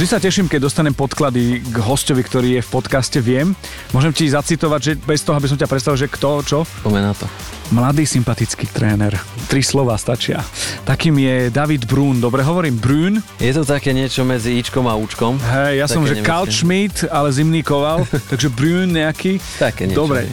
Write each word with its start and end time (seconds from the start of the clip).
Vždy 0.00 0.16
sa 0.16 0.16
teším, 0.16 0.48
keď 0.48 0.64
dostanem 0.64 0.96
podklady 0.96 1.60
k 1.60 1.76
hostovi, 1.84 2.24
ktorý 2.24 2.56
je 2.56 2.62
v 2.64 2.72
podcaste 2.72 3.20
Viem. 3.20 3.52
Môžem 3.92 4.16
ti 4.16 4.32
zacitovať, 4.32 4.80
že 4.80 4.92
bez 4.96 5.20
toho, 5.20 5.36
aby 5.36 5.44
som 5.44 5.60
ťa 5.60 5.68
predstavil, 5.68 6.00
že 6.00 6.08
kto, 6.08 6.40
čo? 6.40 6.58
Pomená 6.80 7.12
to. 7.12 7.28
Mladý, 7.68 8.08
sympatický 8.08 8.64
tréner. 8.72 9.12
Tri 9.52 9.60
slova 9.60 10.00
stačia. 10.00 10.40
Takým 10.88 11.20
je 11.20 11.52
David 11.52 11.84
Brún. 11.84 12.16
Dobre 12.16 12.40
hovorím, 12.40 12.80
Brún. 12.80 13.20
Je 13.36 13.52
to 13.52 13.60
také 13.60 13.92
niečo 13.92 14.24
medzi 14.24 14.56
Ičkom 14.56 14.88
a 14.88 14.96
Učkom. 14.96 15.36
Hej, 15.36 15.84
ja 15.84 15.84
som, 15.84 16.00
že 16.08 16.24
Karl 16.24 16.48
Schmidt, 16.48 17.04
ale 17.04 17.28
zimný 17.36 17.60
koval, 17.60 18.08
takže 18.32 18.48
Brún 18.48 18.96
nejaký. 18.96 19.36
Také 19.60 19.84
niečo. 19.84 20.08
Dobre. 20.08 20.24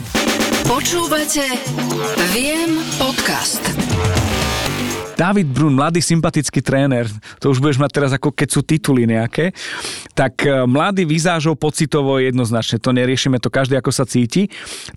Počúvate 0.64 1.44
Viem 2.32 2.80
podcast. 2.96 3.68
David 5.18 5.50
Brun, 5.50 5.74
mladý 5.74 5.98
sympatický 5.98 6.62
tréner, 6.62 7.10
to 7.42 7.50
už 7.50 7.58
budeš 7.58 7.82
mať 7.82 7.92
teraz 7.92 8.12
ako 8.14 8.38
keď 8.38 8.50
sú 8.54 8.62
tituly 8.62 9.10
nejaké, 9.10 9.50
tak 10.14 10.46
e, 10.46 10.62
mladý 10.70 11.10
vizážov 11.10 11.58
pocitovo 11.58 12.22
jednoznačne, 12.22 12.78
to 12.78 12.94
neriešime 12.94 13.42
to 13.42 13.50
každý 13.50 13.82
ako 13.82 13.90
sa 13.90 14.06
cíti. 14.06 14.46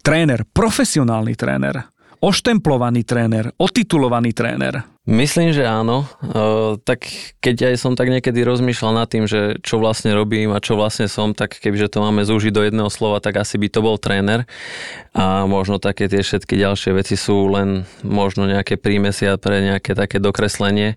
Tréner, 0.04 0.44
profesionálny 0.44 1.32
tréner, 1.40 1.88
oštemplovaný 2.20 3.00
tréner, 3.08 3.48
otitulovaný 3.56 4.36
tréner. 4.36 4.84
Myslím, 5.08 5.56
že 5.56 5.64
áno. 5.64 6.04
E, 6.20 6.76
tak 6.84 7.08
keď 7.40 7.72
aj 7.72 7.76
som 7.80 7.96
tak 7.96 8.12
niekedy 8.12 8.44
rozmýšľal 8.44 8.92
nad 9.00 9.08
tým, 9.08 9.24
že 9.24 9.56
čo 9.64 9.80
vlastne 9.80 10.12
robím 10.12 10.52
a 10.52 10.60
čo 10.60 10.76
vlastne 10.76 11.08
som, 11.08 11.32
tak 11.32 11.56
kebyže 11.56 11.88
to 11.88 12.04
máme 12.04 12.20
zúžiť 12.20 12.52
do 12.52 12.60
jedného 12.68 12.92
slova, 12.92 13.16
tak 13.24 13.40
asi 13.40 13.56
by 13.56 13.72
to 13.72 13.80
bol 13.80 13.96
tréner. 13.96 14.44
A 15.16 15.48
možno 15.48 15.80
také 15.80 16.04
tie 16.04 16.20
všetky 16.20 16.52
ďalšie 16.52 16.92
veci 16.92 17.16
sú 17.16 17.48
len 17.48 17.88
možno 18.04 18.44
nejaké 18.44 18.76
prímesia 18.76 19.40
pre 19.40 19.64
nejaké 19.64 19.96
také 19.96 20.20
dokreslenie. 20.20 20.92
E, 20.92 20.96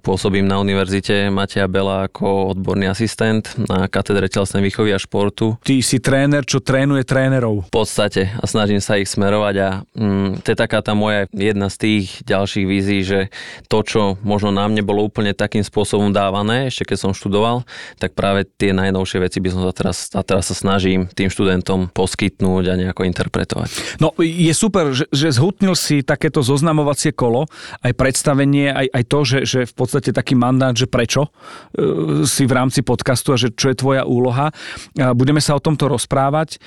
pôsobím 0.00 0.48
na 0.48 0.56
univerzite 0.56 1.28
Mateja 1.28 1.68
Bela 1.68 2.08
ako 2.08 2.56
odborný 2.56 2.88
asistent 2.88 3.52
na 3.68 3.84
katedre 3.92 4.32
telesnej 4.32 4.64
výchovy 4.64 4.96
a 4.96 4.98
športu. 4.98 5.60
Ty 5.60 5.76
si 5.84 6.00
tréner, 6.00 6.48
čo 6.48 6.64
trénuje 6.64 7.04
trénerov. 7.04 7.68
V 7.68 7.72
podstate 7.84 8.32
a 8.32 8.48
snažím 8.48 8.80
sa 8.80 8.96
ich 8.96 9.12
smerovať 9.12 9.54
a 9.60 9.68
mm, 9.92 10.40
to 10.40 10.46
je 10.50 10.56
taká 10.56 10.80
tá 10.80 10.96
moja 10.96 11.28
jedna 11.36 11.68
z 11.68 11.76
tých 11.76 12.24
ďalších 12.24 12.64
vízií, 12.64 13.09
že 13.10 13.20
to, 13.66 13.82
čo 13.82 14.00
možno 14.22 14.54
nám 14.54 14.70
nebolo 14.70 15.02
úplne 15.02 15.34
takým 15.34 15.66
spôsobom 15.66 16.14
dávané, 16.14 16.70
ešte 16.70 16.94
keď 16.94 16.98
som 17.02 17.10
študoval, 17.10 17.66
tak 17.98 18.14
práve 18.14 18.46
tie 18.46 18.70
najnovšie 18.70 19.18
veci 19.26 19.42
by 19.42 19.48
som 19.50 19.66
sa 19.66 19.74
teraz, 19.74 20.14
a 20.14 20.22
teraz 20.22 20.46
sa 20.46 20.54
snažím 20.54 21.10
tým 21.10 21.26
študentom 21.26 21.90
poskytnúť 21.90 22.64
a 22.70 22.78
nejako 22.78 23.02
interpretovať. 23.10 23.98
No 23.98 24.14
je 24.22 24.54
super, 24.54 24.94
že, 24.94 25.10
že 25.10 25.34
zhutnil 25.34 25.74
si 25.74 26.06
takéto 26.06 26.46
zoznamovacie 26.46 27.10
kolo, 27.10 27.50
aj 27.82 27.92
predstavenie, 27.98 28.70
aj, 28.70 28.86
aj 28.94 29.04
to, 29.10 29.18
že, 29.26 29.38
že 29.42 29.60
v 29.66 29.74
podstate 29.74 30.14
taký 30.14 30.38
mandát, 30.38 30.76
že 30.76 30.86
prečo 30.86 31.26
uh, 31.26 32.22
si 32.22 32.46
v 32.46 32.52
rámci 32.54 32.86
podcastu 32.86 33.34
a 33.34 33.40
že 33.40 33.50
čo 33.50 33.72
je 33.72 33.76
tvoja 33.80 34.06
úloha. 34.06 34.54
Uh, 34.94 35.16
budeme 35.16 35.42
sa 35.42 35.58
o 35.58 35.64
tomto 35.64 35.90
rozprávať. 35.90 36.62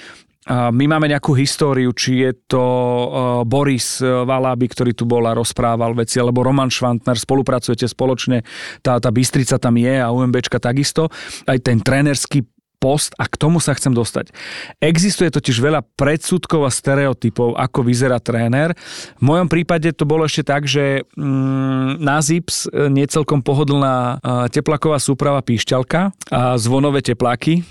My 0.49 0.85
máme 0.91 1.07
nejakú 1.07 1.31
históriu, 1.39 1.95
či 1.95 2.27
je 2.27 2.31
to 2.51 2.59
e, 2.59 3.07
Boris 3.47 4.03
Valáby, 4.03 4.67
ktorý 4.67 4.91
tu 4.91 5.07
bol 5.07 5.23
a 5.23 5.31
rozprával 5.31 5.95
veci, 5.95 6.19
alebo 6.19 6.43
Roman 6.43 6.67
Švantner, 6.67 7.15
spolupracujete 7.15 7.87
spoločne, 7.87 8.43
tá, 8.83 8.99
tá 8.99 9.07
Bystrica 9.07 9.55
tam 9.55 9.79
je 9.79 9.95
a 9.95 10.11
UMBčka 10.11 10.59
takisto. 10.59 11.07
Aj 11.47 11.55
ten 11.63 11.79
trénerský 11.79 12.43
post 12.83 13.15
a 13.15 13.31
k 13.31 13.39
tomu 13.39 13.63
sa 13.63 13.71
chcem 13.71 13.95
dostať. 13.95 14.35
Existuje 14.83 15.31
totiž 15.31 15.63
veľa 15.63 15.87
predsudkov 15.95 16.67
a 16.67 16.71
stereotypov, 16.75 17.55
ako 17.55 17.87
vyzerá 17.87 18.19
tréner. 18.19 18.75
V 19.15 19.23
mojom 19.23 19.47
prípade 19.47 19.87
to 19.95 20.03
bolo 20.03 20.27
ešte 20.27 20.43
tak, 20.43 20.67
že 20.67 21.07
mm, 21.15 22.03
na 22.03 22.19
ZIPS 22.19 22.67
e, 22.67 22.91
necelkom 22.91 23.39
pohodlná 23.39 23.95
e, 24.19 24.51
teplaková 24.51 24.99
súprava 24.99 25.39
píšťalka 25.39 26.11
a 26.27 26.59
zvonové 26.59 26.99
tepláky, 26.99 27.63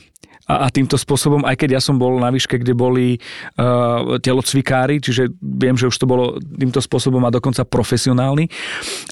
a, 0.47 0.67
a 0.67 0.75
týmto 0.75 0.98
spôsobom, 0.98 1.47
aj 1.47 1.55
keď 1.55 1.79
ja 1.79 1.80
som 1.83 1.97
bol 1.97 2.19
na 2.19 2.30
výške, 2.30 2.58
kde 2.58 2.75
boli 2.75 3.17
uh, 3.17 4.19
telocvikári, 4.19 4.98
čiže 4.98 5.30
viem, 5.39 5.79
že 5.79 5.86
už 5.86 5.97
to 5.97 6.07
bolo 6.07 6.42
týmto 6.42 6.83
spôsobom 6.83 7.23
a 7.23 7.35
dokonca 7.35 7.63
profesionálny. 7.63 8.51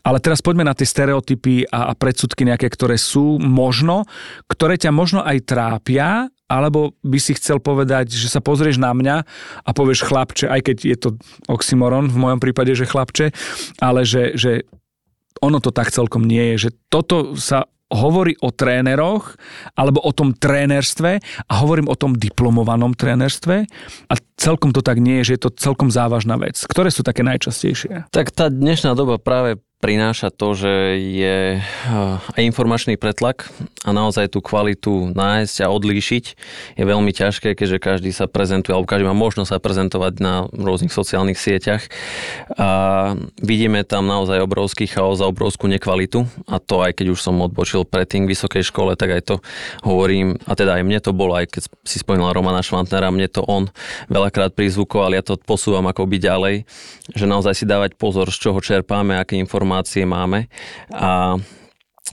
Ale 0.03 0.19
teraz 0.19 0.43
poďme 0.43 0.67
na 0.67 0.75
tie 0.75 0.87
stereotypy 0.87 1.71
a, 1.71 1.91
a 1.91 1.93
predsudky 1.95 2.43
nejaké, 2.43 2.67
ktoré 2.67 2.99
sú 2.99 3.39
možno, 3.39 4.05
ktoré 4.51 4.75
ťa 4.75 4.91
možno 4.91 5.23
aj 5.23 5.39
trápia, 5.47 6.27
alebo 6.51 6.99
by 7.07 7.19
si 7.23 7.39
chcel 7.39 7.63
povedať, 7.63 8.11
že 8.11 8.27
sa 8.27 8.43
pozrieš 8.43 8.83
na 8.83 8.91
mňa 8.91 9.17
a 9.63 9.71
povieš 9.71 10.03
chlapče, 10.03 10.51
aj 10.51 10.61
keď 10.67 10.77
je 10.83 10.97
to 10.99 11.09
oxymoron 11.47 12.11
v 12.11 12.19
mojom 12.19 12.43
prípade, 12.43 12.75
že 12.75 12.91
chlapče, 12.91 13.31
ale 13.79 14.03
že, 14.03 14.35
že 14.35 14.67
ono 15.39 15.63
to 15.63 15.71
tak 15.71 15.95
celkom 15.95 16.27
nie 16.27 16.55
je, 16.55 16.69
že 16.69 16.71
toto 16.91 17.39
sa 17.39 17.71
hovorí 17.91 18.39
o 18.41 18.55
tréneroch 18.55 19.35
alebo 19.75 20.01
o 20.01 20.11
tom 20.15 20.33
trénerstve 20.35 21.21
a 21.47 21.53
hovorím 21.61 21.91
o 21.91 21.99
tom 21.99 22.15
diplomovanom 22.15 22.95
trénerstve 22.95 23.67
a 24.07 24.15
celkom 24.39 24.71
to 24.71 24.81
tak 24.81 25.03
nie 25.03 25.21
je, 25.21 25.35
že 25.35 25.35
je 25.37 25.43
to 25.45 25.51
celkom 25.59 25.91
závažná 25.93 26.39
vec. 26.39 26.57
Ktoré 26.65 26.89
sú 26.89 27.03
také 27.03 27.27
najčastejšie? 27.27 28.09
Tak 28.15 28.33
tá 28.33 28.49
dnešná 28.49 28.95
doba 28.95 29.19
práve 29.19 29.59
prináša 29.81 30.29
to, 30.29 30.53
že 30.53 31.01
je 31.01 31.57
eh, 31.57 32.37
aj 32.37 32.43
informačný 32.45 33.01
pretlak 33.01 33.49
a 33.81 33.97
naozaj 33.97 34.37
tú 34.37 34.45
kvalitu 34.45 35.17
nájsť 35.17 35.65
a 35.65 35.73
odlíšiť 35.73 36.25
je 36.77 36.85
veľmi 36.85 37.09
ťažké, 37.17 37.57
keďže 37.57 37.81
každý 37.81 38.13
sa 38.13 38.29
prezentuje, 38.29 38.77
alebo 38.77 38.87
každý 38.87 39.09
má 39.09 39.17
možnosť 39.17 39.57
sa 39.57 39.59
prezentovať 39.59 40.21
na 40.21 40.45
rôznych 40.53 40.93
sociálnych 40.93 41.41
sieťach. 41.41 41.89
A 42.61 42.69
vidíme 43.41 43.81
tam 43.89 44.05
naozaj 44.05 44.45
obrovský 44.45 44.85
chaos 44.85 45.25
a 45.25 45.27
obrovskú 45.33 45.65
nekvalitu 45.65 46.29
a 46.45 46.61
to 46.61 46.85
aj 46.85 47.01
keď 47.01 47.17
už 47.17 47.21
som 47.25 47.41
odbočil 47.41 47.89
predtým 47.89 48.29
k 48.29 48.37
vysokej 48.37 48.69
škole, 48.69 48.93
tak 49.01 49.17
aj 49.17 49.23
to 49.33 49.35
hovorím, 49.81 50.37
a 50.45 50.53
teda 50.53 50.77
aj 50.77 50.85
mne 50.85 51.01
to 51.01 51.17
bolo, 51.17 51.41
aj 51.41 51.57
keď 51.57 51.63
si 51.89 51.97
spomínal 51.97 52.37
Romana 52.37 52.61
Švantnera, 52.61 53.09
mne 53.09 53.33
to 53.33 53.41
on 53.49 53.73
veľakrát 54.13 54.53
prizvukoval, 54.53 55.17
ja 55.17 55.25
to 55.25 55.41
posúvam 55.41 55.89
akoby 55.89 56.21
ďalej, 56.21 56.55
že 57.17 57.25
naozaj 57.25 57.57
si 57.57 57.65
dávať 57.65 57.97
pozor, 57.97 58.29
z 58.29 58.37
čoho 58.37 58.61
čerpáme, 58.61 59.17
aké 59.17 59.41
informácie 59.41 59.70
informácie 59.71 60.03
máme 60.03 60.51
a 60.91 61.39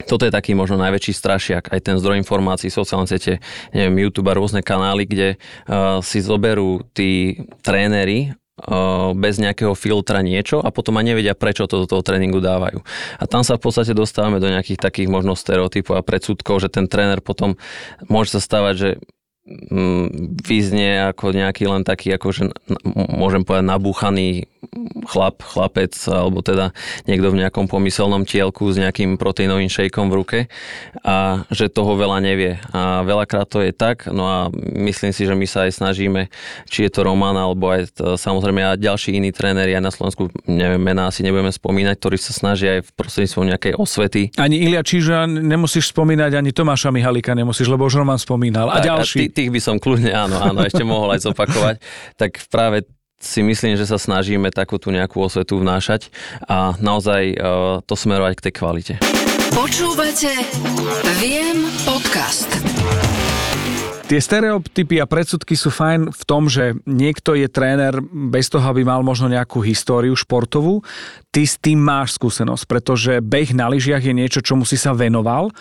toto 0.05 0.29
je 0.29 0.35
taký 0.35 0.53
možno 0.53 0.77
najväčší 0.77 1.09
strašiak, 1.09 1.73
aj 1.73 1.81
ten 1.81 1.97
zdroj 1.97 2.21
informácií, 2.21 2.69
sociálne 2.69 3.09
siete, 3.09 3.41
neviem, 3.73 4.05
YouTube 4.05 4.29
a 4.29 4.37
rôzne 4.37 4.61
kanály, 4.61 5.09
kde 5.09 5.41
uh, 5.41 5.97
si 6.05 6.21
zoberú 6.21 6.85
tí 6.93 7.41
tréneri 7.65 8.29
uh, 8.29 9.17
bez 9.17 9.41
nejakého 9.41 9.73
filtra 9.73 10.21
niečo 10.21 10.61
a 10.61 10.69
potom 10.69 11.01
aj 11.01 11.05
nevedia, 11.09 11.33
prečo 11.33 11.65
to 11.65 11.81
do 11.81 11.89
toho 11.89 12.05
tréningu 12.05 12.37
dávajú. 12.37 12.77
A 13.17 13.25
tam 13.25 13.41
sa 13.41 13.57
v 13.57 13.65
podstate 13.65 13.97
dostávame 13.97 14.37
do 14.37 14.53
nejakých 14.53 14.77
takých 14.77 15.09
možno 15.09 15.33
stereotypov 15.33 15.97
a 15.97 16.05
predsudkov, 16.05 16.61
že 16.61 16.69
ten 16.69 16.85
tréner 16.85 17.17
potom 17.17 17.57
môže 18.05 18.37
sa 18.37 18.41
stávať, 18.45 18.73
že 18.77 18.89
mm, 19.49 20.37
vyznie 20.45 21.09
ako 21.09 21.33
nejaký 21.33 21.65
len 21.65 21.81
taký, 21.81 22.13
akože 22.13 22.53
môžem 23.17 23.41
povedať, 23.41 23.65
nabúchaný 23.65 24.45
chlap, 25.07 25.39
chlapec, 25.39 25.95
alebo 26.11 26.43
teda 26.43 26.75
niekto 27.07 27.31
v 27.31 27.39
nejakom 27.41 27.71
pomyselnom 27.71 28.27
tielku 28.27 28.67
s 28.67 28.75
nejakým 28.75 29.15
proteínovým 29.15 29.71
šejkom 29.71 30.11
v 30.11 30.13
ruke 30.13 30.39
a 31.01 31.47
že 31.47 31.71
toho 31.71 31.95
veľa 31.95 32.19
nevie. 32.19 32.59
A 32.75 33.07
veľakrát 33.07 33.47
to 33.47 33.63
je 33.63 33.71
tak, 33.71 34.11
no 34.11 34.27
a 34.27 34.37
myslím 34.75 35.15
si, 35.15 35.23
že 35.23 35.33
my 35.33 35.47
sa 35.47 35.65
aj 35.65 35.79
snažíme, 35.79 36.27
či 36.67 36.85
je 36.85 36.91
to 36.91 37.07
Roman, 37.07 37.35
alebo 37.39 37.71
aj 37.71 37.95
samozrejme 38.19 38.75
aj 38.75 38.83
ďalší 38.83 39.15
iní 39.15 39.31
tréneri 39.31 39.71
aj 39.73 39.83
na 39.83 39.91
Slovensku, 39.91 40.27
neviem, 40.43 40.81
mená 40.81 41.07
asi 41.07 41.23
nebudeme 41.23 41.49
spomínať, 41.49 41.95
ktorí 41.95 42.17
sa 42.19 42.35
snažia 42.35 42.79
aj 42.79 42.81
v 42.85 42.89
prostredníctvom 42.99 43.45
nejakej 43.55 43.73
osvety. 43.79 44.21
Ani 44.35 44.59
Ilia 44.59 44.83
Čiža 44.83 45.23
nemusíš 45.25 45.95
spomínať, 45.95 46.35
ani 46.35 46.51
Tomáša 46.51 46.91
Mihalika 46.91 47.31
nemusíš, 47.31 47.71
lebo 47.71 47.87
už 47.87 48.03
Roman 48.03 48.19
spomínal. 48.19 48.67
A, 48.67 48.83
a 48.83 48.83
ďalší. 48.83 49.29
A 49.29 49.31
tých 49.31 49.49
by 49.53 49.59
som 49.63 49.75
kľudne, 49.79 50.11
áno, 50.11 50.35
áno, 50.41 50.59
ešte 50.65 50.83
mohol 50.83 51.15
aj 51.15 51.23
zopakovať. 51.29 51.75
tak 52.21 52.41
práve 52.51 52.83
si 53.17 53.41
myslím, 53.41 53.75
že 53.75 53.89
sa 53.89 53.97
snažíme 53.97 54.53
takú 54.53 54.77
tú 54.77 54.93
nejakú 54.93 55.17
osvetu 55.21 55.57
vnášať 55.57 56.13
a 56.45 56.77
naozaj 56.77 57.23
uh, 57.33 57.37
to 57.83 57.97
smerovať 57.97 58.33
k 58.37 58.43
tej 58.49 58.53
kvalite. 58.53 58.93
Počúvate 59.57 60.31
Viem 61.17 61.65
podcast. 61.81 62.49
Tie 64.07 64.23
stereotypy 64.23 65.03
a 65.03 65.09
predsudky 65.09 65.59
sú 65.59 65.67
fajn 65.67 66.15
v 66.15 66.23
tom, 66.23 66.47
že 66.47 66.79
niekto 66.87 67.35
je 67.35 67.51
tréner 67.51 67.99
bez 68.31 68.47
toho, 68.47 68.63
aby 68.63 68.87
mal 68.87 69.03
možno 69.03 69.27
nejakú 69.27 69.59
históriu 69.59 70.15
športovú. 70.15 70.79
Ty 71.27 71.43
s 71.43 71.59
tým 71.59 71.83
máš 71.83 72.15
skúsenosť, 72.15 72.63
pretože 72.71 73.19
beh 73.19 73.51
na 73.51 73.67
lyžiach 73.67 73.99
je 73.99 74.15
niečo, 74.15 74.39
čomu 74.39 74.63
si 74.63 74.79
sa 74.79 74.95
venoval 74.95 75.51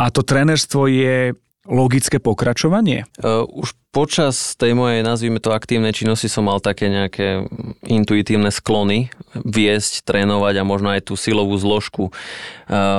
a 0.00 0.08
to 0.08 0.24
trénerstvo 0.24 0.88
je 0.88 1.36
logické 1.68 2.16
pokračovanie? 2.16 3.04
Uh, 3.20 3.44
už 3.44 3.76
počas 3.92 4.56
tej 4.56 4.72
mojej, 4.72 5.04
nazvime 5.04 5.36
to 5.36 5.52
aktívnej 5.52 5.92
činnosti 5.92 6.24
som 6.32 6.48
mal 6.48 6.64
také 6.64 6.88
nejaké 6.88 7.44
intuitívne 7.84 8.48
sklony 8.48 9.12
viesť, 9.36 10.08
trénovať 10.08 10.54
a 10.58 10.64
možno 10.64 10.96
aj 10.96 11.12
tú 11.12 11.14
silovú 11.14 11.52
zložku 11.60 12.08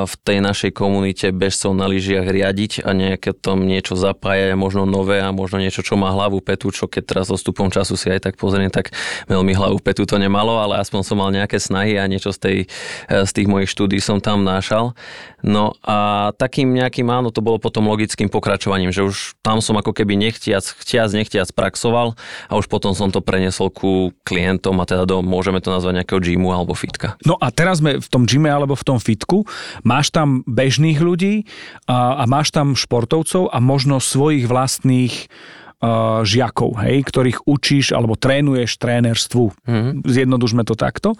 v 0.05 0.13
tej 0.21 0.37
našej 0.37 0.71
komunite 0.77 1.33
bežcov 1.33 1.73
na 1.73 1.89
lyžiach 1.89 2.29
riadiť 2.29 2.85
a 2.85 2.93
nejaké 2.93 3.33
tom 3.33 3.65
niečo 3.65 3.97
zapájať 3.97 4.53
a 4.53 4.59
možno 4.59 4.85
nové 4.85 5.17
a 5.17 5.33
možno 5.33 5.57
niečo, 5.57 5.81
čo 5.81 5.97
má 5.97 6.13
hlavu 6.13 6.45
petu, 6.45 6.69
čo 6.69 6.85
keď 6.85 7.03
teraz 7.09 7.25
so 7.33 7.37
stupom 7.41 7.73
času 7.73 7.97
si 7.97 8.13
aj 8.13 8.29
tak 8.29 8.35
pozriem, 8.37 8.69
tak 8.69 8.93
veľmi 9.25 9.57
hlavu 9.57 9.81
petu 9.81 10.05
to 10.05 10.21
nemalo, 10.21 10.61
ale 10.61 10.77
aspoň 10.77 11.01
som 11.01 11.17
mal 11.17 11.33
nejaké 11.33 11.57
snahy 11.57 11.97
a 11.97 12.05
niečo 12.05 12.29
z, 12.29 12.39
tej, 12.39 12.57
z 13.09 13.31
tých 13.33 13.49
mojich 13.49 13.73
štúdí 13.73 13.97
som 13.97 14.21
tam 14.21 14.45
nášal. 14.45 14.93
No 15.41 15.73
a 15.83 16.29
takým 16.37 16.71
nejakým 16.71 17.09
áno, 17.09 17.33
to 17.33 17.41
bolo 17.41 17.57
potom 17.57 17.89
logickým 17.89 18.29
pokračovaním, 18.29 18.93
že 18.93 19.03
už 19.03 19.35
tam 19.41 19.59
som 19.59 19.75
ako 19.75 19.91
keby 19.91 20.15
nechtiac 20.15 20.63
chtiac, 20.83 21.09
nechtiac 21.15 21.47
praxoval 21.56 22.19
a 22.51 22.53
už 22.59 22.68
potom 22.68 22.91
som 22.91 23.09
to 23.09 23.24
prenesol 23.24 23.71
ku 23.71 24.12
klientom 24.27 24.77
a 24.77 24.85
teda 24.85 25.07
do, 25.07 25.24
môžeme 25.24 25.63
to 25.63 25.71
nazvať 25.71 26.03
nejakého 26.03 26.19
gymu 26.19 26.51
alebo 26.51 26.75
fitka. 26.75 27.15
No 27.24 27.39
a 27.39 27.50
teraz 27.50 27.80
sme 27.80 28.03
v 28.03 28.07
tom 28.12 28.27
gyme 28.27 28.51
alebo 28.51 28.75
v 28.75 28.83
tom 28.83 29.00
fitku. 29.00 29.47
Máš 29.88 30.12
tam 30.12 30.44
bežných 30.44 31.00
ľudí 31.00 31.47
a, 31.88 32.19
a 32.19 32.24
máš 32.27 32.51
tam 32.51 32.75
športovcov 32.75 33.50
a 33.50 33.57
možno 33.63 34.03
svojich 34.03 34.45
vlastných 34.45 35.31
žiakov, 36.24 36.80
hej, 36.80 37.03
ktorých 37.03 37.44
učíš 37.44 37.91
alebo 37.91 38.15
trénuješ 38.15 38.79
trénerstvu. 38.79 39.51
Mm-hmm. 39.68 40.07
Zjednodušme 40.07 40.63
to 40.63 40.79
takto 40.79 41.19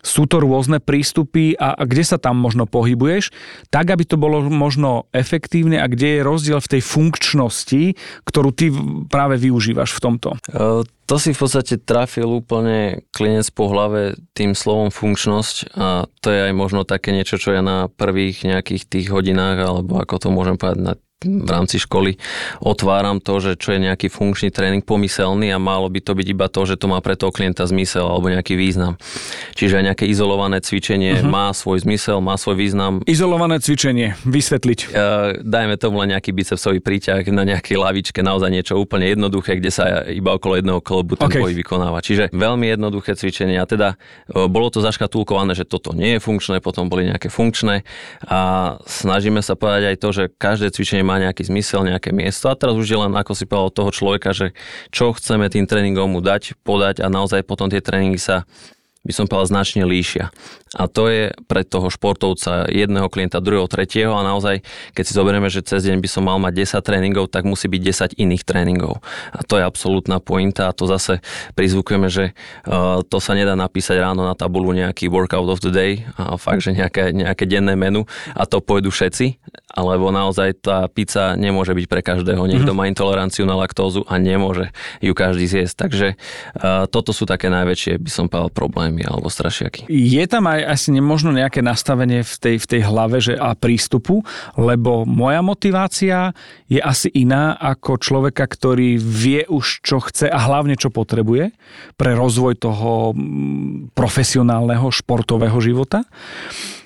sú 0.00 0.24
to 0.26 0.40
rôzne 0.40 0.80
prístupy 0.80 1.54
a, 1.56 1.76
a 1.76 1.82
kde 1.84 2.04
sa 2.04 2.16
tam 2.16 2.40
možno 2.40 2.64
pohybuješ, 2.64 3.32
tak 3.68 3.92
aby 3.92 4.04
to 4.04 4.16
bolo 4.16 4.44
možno 4.48 5.08
efektívne 5.12 5.80
a 5.80 5.86
kde 5.86 6.20
je 6.20 6.26
rozdiel 6.26 6.58
v 6.60 6.70
tej 6.78 6.82
funkčnosti, 6.84 7.82
ktorú 8.24 8.50
ty 8.52 8.72
práve 9.08 9.36
využívaš 9.36 9.96
v 9.96 10.00
tomto? 10.00 10.30
Uh, 10.50 10.82
to 11.10 11.18
si 11.18 11.34
v 11.34 11.40
podstate 11.42 11.82
trafil 11.82 12.30
úplne 12.30 13.02
klinec 13.10 13.50
po 13.50 13.66
hlave 13.66 14.14
tým 14.30 14.54
slovom 14.54 14.94
funkčnosť 14.94 15.74
a 15.74 16.06
to 16.22 16.28
je 16.30 16.40
aj 16.50 16.52
možno 16.54 16.86
také 16.86 17.10
niečo, 17.10 17.34
čo 17.34 17.50
ja 17.50 17.66
na 17.66 17.90
prvých 17.90 18.46
nejakých 18.46 18.86
tých 18.86 19.06
hodinách, 19.10 19.58
alebo 19.58 19.98
ako 19.98 20.14
to 20.22 20.28
môžem 20.30 20.54
povedať, 20.54 20.80
na 20.80 20.94
v 21.20 21.50
rámci 21.52 21.76
školy 21.76 22.16
otváram 22.64 23.20
to, 23.20 23.44
že 23.44 23.60
čo 23.60 23.76
je 23.76 23.84
nejaký 23.84 24.08
funkčný 24.08 24.48
tréning 24.48 24.80
pomyselný 24.80 25.52
a 25.52 25.60
malo 25.60 25.92
by 25.92 26.00
to 26.00 26.16
byť 26.16 26.26
iba 26.32 26.48
to, 26.48 26.64
že 26.64 26.80
to 26.80 26.88
má 26.88 26.96
pre 27.04 27.12
toho 27.12 27.28
klienta 27.28 27.68
zmysel 27.68 28.08
alebo 28.08 28.32
nejaký 28.32 28.56
význam. 28.56 28.96
Čiže 29.52 29.84
aj 29.84 29.84
nejaké 29.92 30.04
izolované 30.08 30.64
cvičenie 30.64 31.20
uh-huh. 31.20 31.28
má 31.28 31.52
svoj 31.52 31.84
zmysel, 31.84 32.24
má 32.24 32.40
svoj 32.40 32.56
význam. 32.56 33.04
Izolované 33.04 33.60
cvičenie, 33.60 34.16
vysvetliť. 34.24 34.80
Uh, 34.88 35.44
dajme 35.44 35.76
tomu 35.76 36.00
len 36.00 36.16
nejaký 36.16 36.32
bicepsový 36.32 36.80
príťah 36.80 37.20
na 37.28 37.44
nejakej 37.44 37.76
lavičke, 37.76 38.24
naozaj 38.24 38.48
niečo 38.48 38.80
úplne 38.80 39.12
jednoduché, 39.12 39.60
kde 39.60 39.68
sa 39.68 40.08
iba 40.08 40.32
okolo 40.32 40.56
jedného 40.56 40.80
kolbu 40.80 41.20
ten 41.20 41.28
okay. 41.28 41.44
boj 41.44 41.52
vykonáva. 41.52 42.00
Čiže 42.00 42.32
veľmi 42.32 42.72
jednoduché 42.72 43.12
cvičenie 43.12 43.60
a 43.60 43.68
teda 43.68 44.00
uh, 44.32 44.48
bolo 44.48 44.72
to 44.72 44.80
zaškatulkované, 44.80 45.52
že 45.52 45.68
toto 45.68 45.92
nie 45.92 46.16
je 46.16 46.20
funkčné, 46.24 46.64
potom 46.64 46.88
boli 46.88 47.12
nejaké 47.12 47.28
funkčné 47.28 47.84
a 48.24 48.40
snažíme 48.88 49.44
sa 49.44 49.52
povedať 49.52 49.92
aj 49.92 49.96
to, 50.00 50.08
že 50.16 50.24
každé 50.40 50.72
cvičenie 50.72 51.09
má 51.10 51.18
nejaký 51.18 51.50
zmysel, 51.50 51.82
nejaké 51.82 52.14
miesto. 52.14 52.46
A 52.46 52.54
teraz 52.54 52.78
už 52.78 52.86
je 52.86 52.94
len, 52.94 53.10
ako 53.10 53.34
si 53.34 53.50
povedal, 53.50 53.74
toho 53.74 53.90
človeka, 53.90 54.30
že 54.30 54.54
čo 54.94 55.10
chceme 55.10 55.50
tým 55.50 55.66
tréningom 55.66 56.06
mu 56.06 56.22
dať, 56.22 56.54
podať 56.62 57.02
a 57.02 57.10
naozaj 57.10 57.42
potom 57.42 57.66
tie 57.66 57.82
tréningy 57.82 58.22
sa 58.22 58.46
by 59.00 59.12
som 59.16 59.24
povedal, 59.24 59.48
značne 59.48 59.88
líšia. 59.88 60.28
A 60.76 60.86
to 60.86 61.10
je 61.10 61.34
pre 61.48 61.64
toho 61.66 61.88
športovca 61.90 62.68
jedného 62.70 63.08
klienta, 63.10 63.42
druhého, 63.42 63.66
tretieho 63.66 64.12
a 64.14 64.22
naozaj, 64.22 64.62
keď 64.94 65.04
si 65.08 65.16
zoberieme, 65.16 65.48
že 65.50 65.66
cez 65.66 65.88
deň 65.88 65.98
by 65.98 66.06
som 66.06 66.28
mal 66.28 66.38
mať 66.38 66.78
10 66.78 66.86
tréningov, 66.86 67.24
tak 67.32 67.48
musí 67.48 67.66
byť 67.66 68.14
10 68.14 68.22
iných 68.22 68.46
tréningov. 68.46 69.02
A 69.32 69.40
to 69.42 69.56
je 69.56 69.64
absolútna 69.64 70.20
pointa 70.20 70.68
a 70.68 70.76
to 70.76 70.84
zase 70.84 71.24
prizvukujeme, 71.56 72.06
že 72.12 72.36
uh, 72.68 73.00
to 73.02 73.18
sa 73.18 73.32
nedá 73.34 73.56
napísať 73.56 73.98
ráno 73.98 74.22
na 74.22 74.36
tabulu 74.36 74.70
nejaký 74.76 75.08
workout 75.08 75.48
of 75.48 75.64
the 75.64 75.72
day 75.72 76.04
a 76.20 76.36
fakt, 76.36 76.62
že 76.62 76.76
nejaké, 76.76 77.16
nejaké 77.16 77.48
denné 77.48 77.74
menu 77.74 78.04
a 78.36 78.44
to 78.44 78.62
pôjdu 78.62 78.92
všetci, 78.92 79.40
alebo 79.74 80.12
naozaj 80.12 80.60
tá 80.60 80.86
pizza 80.92 81.34
nemôže 81.40 81.72
byť 81.74 81.86
pre 81.88 82.04
každého. 82.04 82.46
Niekto 82.46 82.76
mm-hmm. 82.76 82.78
má 82.78 82.84
intoleranciu 82.86 83.48
na 83.48 83.56
laktózu 83.56 84.06
a 84.06 84.20
nemôže 84.22 84.70
ju 85.02 85.16
každý 85.16 85.48
zjesť. 85.48 85.88
Takže 85.88 86.08
uh, 86.14 86.84
toto 86.86 87.10
sú 87.10 87.26
také 87.26 87.48
najväčšie, 87.50 87.98
by 87.98 88.10
som 88.12 88.30
povedal, 88.30 88.54
problémy 88.54 88.89
problémy 88.90 89.06
alebo 89.06 89.30
strašiaky. 89.30 89.86
Je 89.86 90.24
tam 90.26 90.50
aj 90.50 90.66
asi 90.66 90.90
nemožno 90.90 91.30
nejaké 91.30 91.62
nastavenie 91.62 92.26
v 92.26 92.34
tej, 92.36 92.56
v 92.58 92.66
tej 92.66 92.80
hlave 92.82 93.22
že 93.22 93.38
a 93.38 93.54
prístupu, 93.54 94.26
lebo 94.58 95.06
moja 95.06 95.40
motivácia 95.40 96.34
je 96.66 96.82
asi 96.82 97.08
iná 97.14 97.54
ako 97.54 98.02
človeka, 98.02 98.44
ktorý 98.50 98.98
vie 98.98 99.46
už, 99.46 99.86
čo 99.86 100.02
chce 100.02 100.26
a 100.26 100.38
hlavne, 100.50 100.74
čo 100.74 100.90
potrebuje 100.90 101.54
pre 101.94 102.18
rozvoj 102.18 102.58
toho 102.58 103.14
mm, 103.14 103.94
profesionálneho 103.94 104.90
športového 104.90 105.58
života. 105.62 106.02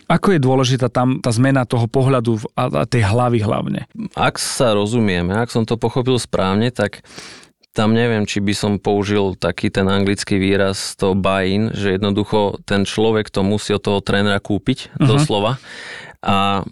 Ako 0.04 0.36
je 0.36 0.40
dôležitá 0.44 0.92
tam 0.92 1.24
tá 1.24 1.32
zmena 1.32 1.64
toho 1.64 1.88
pohľadu 1.88 2.36
a 2.52 2.84
tej 2.84 3.08
hlavy 3.08 3.40
hlavne? 3.40 3.88
Ak 4.12 4.36
sa 4.36 4.76
rozumieme, 4.76 5.32
ak 5.32 5.48
som 5.48 5.64
to 5.64 5.80
pochopil 5.80 6.20
správne, 6.20 6.68
tak 6.68 7.00
tam 7.74 7.90
neviem, 7.90 8.22
či 8.22 8.38
by 8.38 8.54
som 8.54 8.72
použil 8.78 9.34
taký 9.34 9.66
ten 9.66 9.90
anglický 9.90 10.38
výraz 10.38 10.94
to 10.94 11.18
buy-in, 11.18 11.74
že 11.74 11.98
jednoducho 11.98 12.62
ten 12.62 12.86
človek 12.86 13.34
to 13.34 13.42
musí 13.42 13.74
od 13.74 13.82
toho 13.82 13.98
trénera 13.98 14.38
kúpiť, 14.38 14.94
uh-huh. 14.94 15.10
doslova. 15.10 15.58
A 16.24 16.64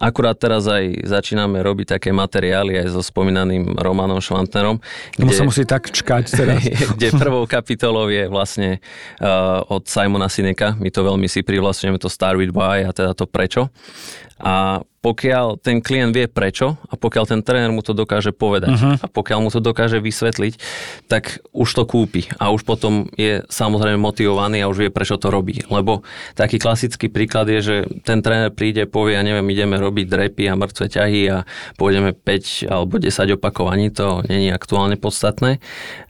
akurát 0.00 0.40
teraz 0.40 0.64
aj 0.64 1.04
začíname 1.04 1.60
robiť 1.60 2.00
také 2.00 2.16
materiály 2.16 2.80
aj 2.80 2.96
so 2.96 3.04
spomínaným 3.04 3.76
Romanom 3.76 4.24
Švantnerom. 4.24 4.80
Kde 5.12 5.36
sa 5.36 5.44
musí 5.44 5.68
tak 5.68 5.92
čkať 5.92 6.24
teraz. 6.32 6.64
kde 6.96 7.12
prvou 7.12 7.44
kapitolou 7.44 8.08
je 8.08 8.24
vlastne 8.24 8.80
uh, 9.20 9.60
od 9.68 9.84
Simona 9.84 10.32
Sineka. 10.32 10.80
My 10.80 10.88
to 10.88 11.04
veľmi 11.04 11.28
si 11.28 11.44
privlastňujeme 11.44 12.00
to 12.00 12.08
Start 12.08 12.40
with 12.40 12.56
Why 12.56 12.88
a 12.88 12.96
teda 12.96 13.12
to 13.12 13.28
prečo. 13.28 13.68
A 14.40 14.80
pokiaľ 15.06 15.62
ten 15.62 15.78
klient 15.78 16.10
vie 16.10 16.26
prečo 16.26 16.82
a 16.90 16.98
pokiaľ 16.98 17.30
ten 17.30 17.38
tréner 17.46 17.70
mu 17.70 17.78
to 17.78 17.94
dokáže 17.94 18.34
povedať 18.34 18.74
uh-huh. 18.74 18.94
a 18.98 19.06
pokiaľ 19.06 19.38
mu 19.46 19.54
to 19.54 19.62
dokáže 19.62 20.02
vysvetliť, 20.02 20.58
tak 21.06 21.46
už 21.54 21.68
to 21.78 21.86
kúpi 21.86 22.26
a 22.42 22.50
už 22.50 22.66
potom 22.66 23.06
je 23.14 23.46
samozrejme 23.46 24.02
motivovaný 24.02 24.66
a 24.66 24.70
už 24.70 24.82
vie 24.82 24.90
prečo 24.90 25.14
to 25.14 25.30
robí. 25.30 25.62
Lebo 25.70 26.02
taký 26.34 26.58
klasický 26.58 27.06
príklad 27.06 27.46
je, 27.46 27.60
že 27.62 27.76
ten 28.02 28.18
tréner 28.18 28.50
príde, 28.50 28.90
povie, 28.90 29.14
ja 29.14 29.22
neviem, 29.22 29.46
ideme 29.46 29.78
robiť 29.78 30.10
drepy 30.10 30.50
a 30.50 30.58
mŕtve 30.58 30.90
ťahy 30.90 31.22
a 31.30 31.46
pôjdeme 31.78 32.10
5 32.10 32.66
alebo 32.66 32.98
10 32.98 33.38
opakovaní, 33.38 33.94
to 33.94 34.26
není 34.26 34.50
aktuálne 34.50 34.98
podstatné 34.98 35.62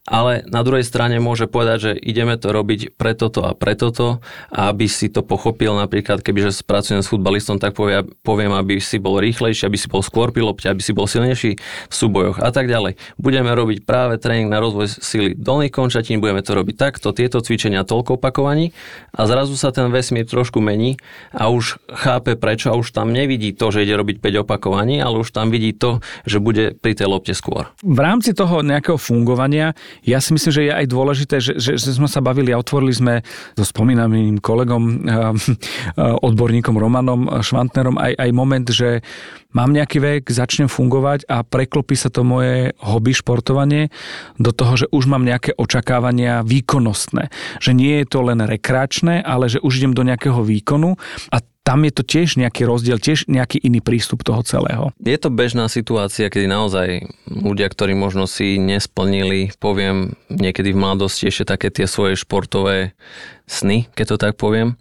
ale 0.07 0.47
na 0.47 0.63
druhej 0.63 0.87
strane 0.87 1.19
môže 1.19 1.51
povedať, 1.51 1.79
že 1.83 1.93
ideme 1.99 2.39
to 2.39 2.55
robiť 2.55 2.95
pre 2.95 3.13
toto 3.19 3.43
a 3.43 3.59
pre 3.59 3.75
toto 3.75 4.23
a 4.55 4.71
aby 4.71 4.87
si 4.87 5.11
to 5.11 5.27
pochopil 5.27 5.75
napríklad, 5.75 6.23
kebyže 6.23 6.63
pracujem 6.63 7.03
s 7.03 7.11
futbalistom, 7.11 7.59
tak 7.59 7.75
poviem, 7.75 8.07
poviem, 8.23 8.55
aby 8.55 8.79
si 8.87 9.03
bol 9.03 9.19
rýchlejší, 9.19 9.67
aby 9.67 9.75
si 9.75 9.91
bol 9.91 10.06
skôr 10.06 10.31
pilopte, 10.31 10.71
aby 10.71 10.79
si 10.79 10.94
bol 10.94 11.11
silnejší 11.11 11.59
v 11.91 11.94
súbojoch 11.94 12.38
a 12.38 12.55
tak 12.55 12.71
ďalej. 12.71 12.94
Budeme 13.19 13.50
robiť 13.50 13.83
práve 13.83 14.23
tréning 14.23 14.47
na 14.47 14.62
rozvoj 14.62 14.87
sily 15.03 15.35
dolných 15.35 15.75
končatín, 15.75 16.23
budeme 16.23 16.47
to 16.47 16.55
robiť 16.55 16.77
takto, 16.79 17.11
tieto 17.11 17.43
cvičenia 17.43 17.83
toľko 17.83 18.23
opakovaní 18.23 18.71
a 19.11 19.27
zrazu 19.27 19.59
sa 19.59 19.75
ten 19.75 19.91
vesmír 19.91 20.29
trošku 20.29 20.62
mení 20.62 21.00
a 21.35 21.50
už 21.50 21.83
chápe 21.90 22.38
prečo 22.38 22.71
a 22.71 22.78
už 22.78 22.95
tam 22.95 23.11
nevidí 23.11 23.50
to, 23.57 23.75
že 23.75 23.83
ide 23.83 23.97
robiť 23.99 24.23
5 24.23 24.45
opakovaní, 24.47 25.02
ale 25.02 25.21
už 25.21 25.35
tam 25.35 25.50
vidí 25.50 25.75
to, 25.75 26.05
že 26.28 26.38
bude 26.38 26.76
pri 26.78 26.93
tej 26.95 27.09
lopte 27.11 27.33
skôr. 27.35 27.73
V 27.83 27.99
rámci 27.99 28.37
toho 28.37 28.61
nejakého 28.61 29.00
fungovania 29.00 29.73
ja 30.05 30.21
si 30.21 30.37
myslím, 30.37 30.52
že 30.52 30.62
je 30.69 30.73
aj 30.73 30.87
dôležité, 30.87 31.35
že, 31.40 31.52
že, 31.57 31.73
že 31.81 31.90
sme 31.97 32.07
sa 32.07 32.21
bavili 32.21 32.52
a 32.52 32.61
otvorili 32.61 32.93
sme 32.93 33.14
so 33.57 33.64
spomínaným 33.64 34.38
kolegom, 34.38 34.83
eh, 34.93 35.33
odborníkom 35.97 36.76
Romanom 36.76 37.40
Švantnerom 37.40 37.97
aj, 37.97 38.12
aj 38.19 38.31
moment, 38.37 38.65
že 38.70 38.88
mám 39.56 39.73
nejaký 39.73 39.99
vek, 39.99 40.23
začnem 40.28 40.68
fungovať 40.68 41.25
a 41.26 41.40
preklopí 41.42 41.96
sa 41.96 42.12
to 42.12 42.23
moje 42.23 42.76
hobby 42.82 43.16
športovanie 43.16 43.88
do 44.37 44.52
toho, 44.52 44.85
že 44.85 44.87
už 44.92 45.08
mám 45.08 45.25
nejaké 45.25 45.56
očakávania 45.56 46.44
výkonnostné. 46.44 47.32
Že 47.64 47.73
nie 47.73 47.94
je 48.02 48.06
to 48.06 48.20
len 48.26 48.44
rekreačné, 48.44 49.25
ale 49.25 49.49
že 49.49 49.62
už 49.64 49.80
idem 49.80 49.92
do 49.96 50.04
nejakého 50.04 50.44
výkonu 50.44 51.00
a 51.32 51.37
tam 51.66 51.82
je 51.82 51.99
to 51.99 52.06
tiež 52.06 52.38
nejaký 52.38 52.62
rozdiel, 52.62 53.02
tiež 53.02 53.26
nejaký 53.26 53.58
iný 53.58 53.82
prístup 53.82 54.23
toho 54.23 54.46
celého. 54.46 54.94
Je 55.02 55.18
to 55.18 55.35
bežná 55.35 55.66
situácia, 55.66 56.30
kedy 56.30 56.46
naozaj 56.46 57.11
ľudia, 57.26 57.66
ktorí 57.66 57.99
možno 57.99 58.30
si 58.30 58.54
nesplnili, 58.54 59.50
poviem, 59.58 60.14
niekedy 60.30 60.70
v 60.70 60.78
mladosti 60.78 61.26
ešte 61.26 61.50
také 61.50 61.75
tie 61.75 61.90
svoje 61.90 62.14
športové 62.14 62.94
sny, 63.50 63.90
keď 63.99 64.06
to 64.14 64.16
tak 64.23 64.38
poviem, 64.38 64.78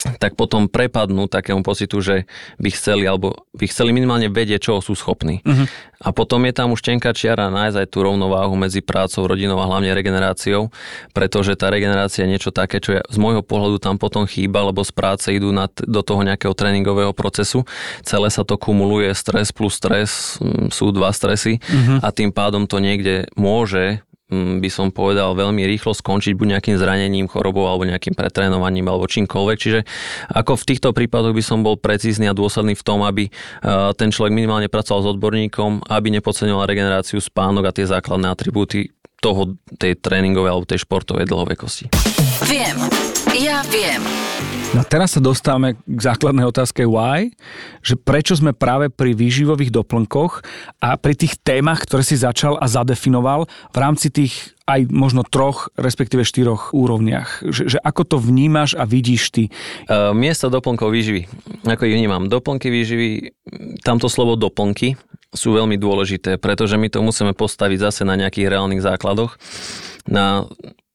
tak 0.00 0.32
potom 0.32 0.64
prepadnú 0.64 1.28
takému 1.28 1.60
pocitu, 1.60 2.00
že 2.00 2.24
by 2.56 2.72
chceli, 2.72 3.04
alebo 3.04 3.44
by 3.52 3.68
chceli 3.68 3.92
minimálne 3.92 4.32
vedieť, 4.32 4.72
čo 4.72 4.80
sú 4.80 4.96
schopní. 4.96 5.44
Uh-huh. 5.44 5.68
A 6.00 6.08
potom 6.16 6.40
je 6.48 6.56
tam 6.56 6.72
už 6.72 6.80
tenká 6.80 7.12
čiara 7.12 7.52
nájsť 7.52 7.84
aj 7.84 7.88
tú 7.92 7.98
rovnováhu 8.00 8.56
medzi 8.56 8.80
prácou, 8.80 9.28
rodinou 9.28 9.60
a 9.60 9.68
hlavne 9.68 9.92
regeneráciou, 9.92 10.72
pretože 11.12 11.52
tá 11.60 11.68
regenerácia 11.68 12.24
je 12.24 12.32
niečo 12.32 12.48
také, 12.48 12.80
čo 12.80 12.96
je, 12.96 13.00
z 13.04 13.18
môjho 13.20 13.44
pohľadu 13.44 13.76
tam 13.76 14.00
potom 14.00 14.24
chýba, 14.24 14.64
lebo 14.64 14.80
z 14.80 14.92
práce 14.96 15.28
idú 15.36 15.52
nad, 15.52 15.68
do 15.76 16.00
toho 16.00 16.24
nejakého 16.24 16.56
tréningového 16.56 17.12
procesu. 17.12 17.68
Celé 18.00 18.32
sa 18.32 18.40
to 18.40 18.56
kumuluje, 18.56 19.12
stres 19.12 19.52
plus 19.52 19.76
stres, 19.76 20.40
mm, 20.40 20.72
sú 20.72 20.96
dva 20.96 21.12
stresy 21.12 21.60
uh-huh. 21.60 22.00
a 22.00 22.08
tým 22.08 22.32
pádom 22.32 22.64
to 22.64 22.80
niekde 22.80 23.28
môže 23.36 24.00
by 24.30 24.70
som 24.70 24.94
povedal, 24.94 25.34
veľmi 25.34 25.66
rýchlo 25.66 25.90
skončiť 25.92 26.38
buď 26.38 26.46
nejakým 26.56 26.76
zranením, 26.78 27.26
chorobou 27.26 27.66
alebo 27.66 27.84
nejakým 27.84 28.14
pretrénovaním 28.14 28.86
alebo 28.86 29.10
čímkoľvek. 29.10 29.56
Čiže 29.58 29.80
ako 30.30 30.54
v 30.54 30.66
týchto 30.70 30.88
prípadoch 30.94 31.34
by 31.34 31.42
som 31.42 31.66
bol 31.66 31.74
precízny 31.76 32.30
a 32.30 32.34
dôsledný 32.34 32.78
v 32.78 32.86
tom, 32.86 33.02
aby 33.02 33.26
e, 33.26 33.30
ten 33.98 34.14
človek 34.14 34.30
minimálne 34.30 34.70
pracoval 34.70 35.02
s 35.02 35.10
odborníkom, 35.18 35.90
aby 35.90 36.08
nepodceňoval 36.14 36.70
regeneráciu 36.70 37.18
spánok 37.18 37.70
a 37.70 37.74
tie 37.74 37.84
základné 37.90 38.30
atribúty 38.30 38.94
toho, 39.20 39.60
tej 39.76 40.00
tréningovej 40.00 40.50
alebo 40.50 40.70
tej 40.70 40.80
športovej 40.88 41.28
dlhovekosti. 41.28 41.92
Viem, 42.48 42.78
ja 43.36 43.60
viem. 43.68 44.00
No 44.70 44.86
teraz 44.86 45.18
sa 45.18 45.20
dostávame 45.20 45.74
k 45.82 45.98
základnej 45.98 46.46
otázke 46.46 46.86
why, 46.86 47.34
že 47.82 47.98
prečo 47.98 48.38
sme 48.38 48.54
práve 48.54 48.86
pri 48.86 49.18
výživových 49.18 49.74
doplnkoch 49.74 50.46
a 50.78 50.94
pri 50.94 51.18
tých 51.18 51.42
témach, 51.42 51.82
ktoré 51.82 52.06
si 52.06 52.14
začal 52.14 52.54
a 52.54 52.70
zadefinoval 52.70 53.50
v 53.74 53.76
rámci 53.76 54.14
tých 54.14 54.54
aj 54.70 54.86
možno 54.86 55.26
troch, 55.26 55.74
respektíve 55.74 56.22
štyroch 56.22 56.70
úrovniach. 56.70 57.42
Že, 57.42 57.62
že 57.66 57.78
ako 57.82 58.02
to 58.06 58.16
vnímaš 58.22 58.78
a 58.78 58.86
vidíš 58.86 59.34
ty? 59.34 59.44
Uh, 59.90 60.14
miesto 60.14 60.46
doplnkov 60.46 60.94
výživy. 60.94 61.26
Ako 61.66 61.90
ich 61.90 61.98
vnímam? 61.98 62.30
Doplnky 62.30 62.70
výživy, 62.70 63.34
tamto 63.82 64.06
slovo 64.06 64.38
doplnky 64.38 64.94
sú 65.30 65.54
veľmi 65.54 65.78
dôležité, 65.78 66.36
pretože 66.42 66.74
my 66.74 66.90
to 66.90 67.00
musíme 67.06 67.32
postaviť 67.34 67.78
zase 67.78 68.02
na 68.02 68.18
nejakých 68.18 68.50
reálnych 68.50 68.82
základoch, 68.82 69.38
na 70.10 70.46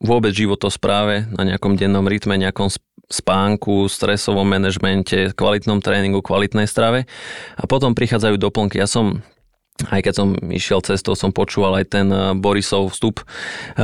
vôbec 0.03 0.35
životospráve, 0.35 1.31
na 1.31 1.43
nejakom 1.47 1.79
dennom 1.79 2.03
rytme, 2.03 2.35
nejakom 2.35 2.67
spánku, 3.07 3.87
stresovom 3.87 4.43
manažmente, 4.43 5.31
kvalitnom 5.37 5.79
tréningu, 5.79 6.19
kvalitnej 6.19 6.67
strave 6.67 7.05
a 7.55 7.63
potom 7.69 7.95
prichádzajú 7.95 8.35
doplnky. 8.35 8.81
Ja 8.81 8.89
som 8.89 9.23
aj 9.91 10.07
keď 10.07 10.13
som 10.15 10.29
išiel 10.55 10.79
cestou, 10.87 11.19
som 11.19 11.35
počúval 11.35 11.83
aj 11.83 11.85
ten 11.91 12.07
eh, 12.07 12.31
Borisov 12.31 12.95
vstup 12.95 13.19
eh, 13.19 13.83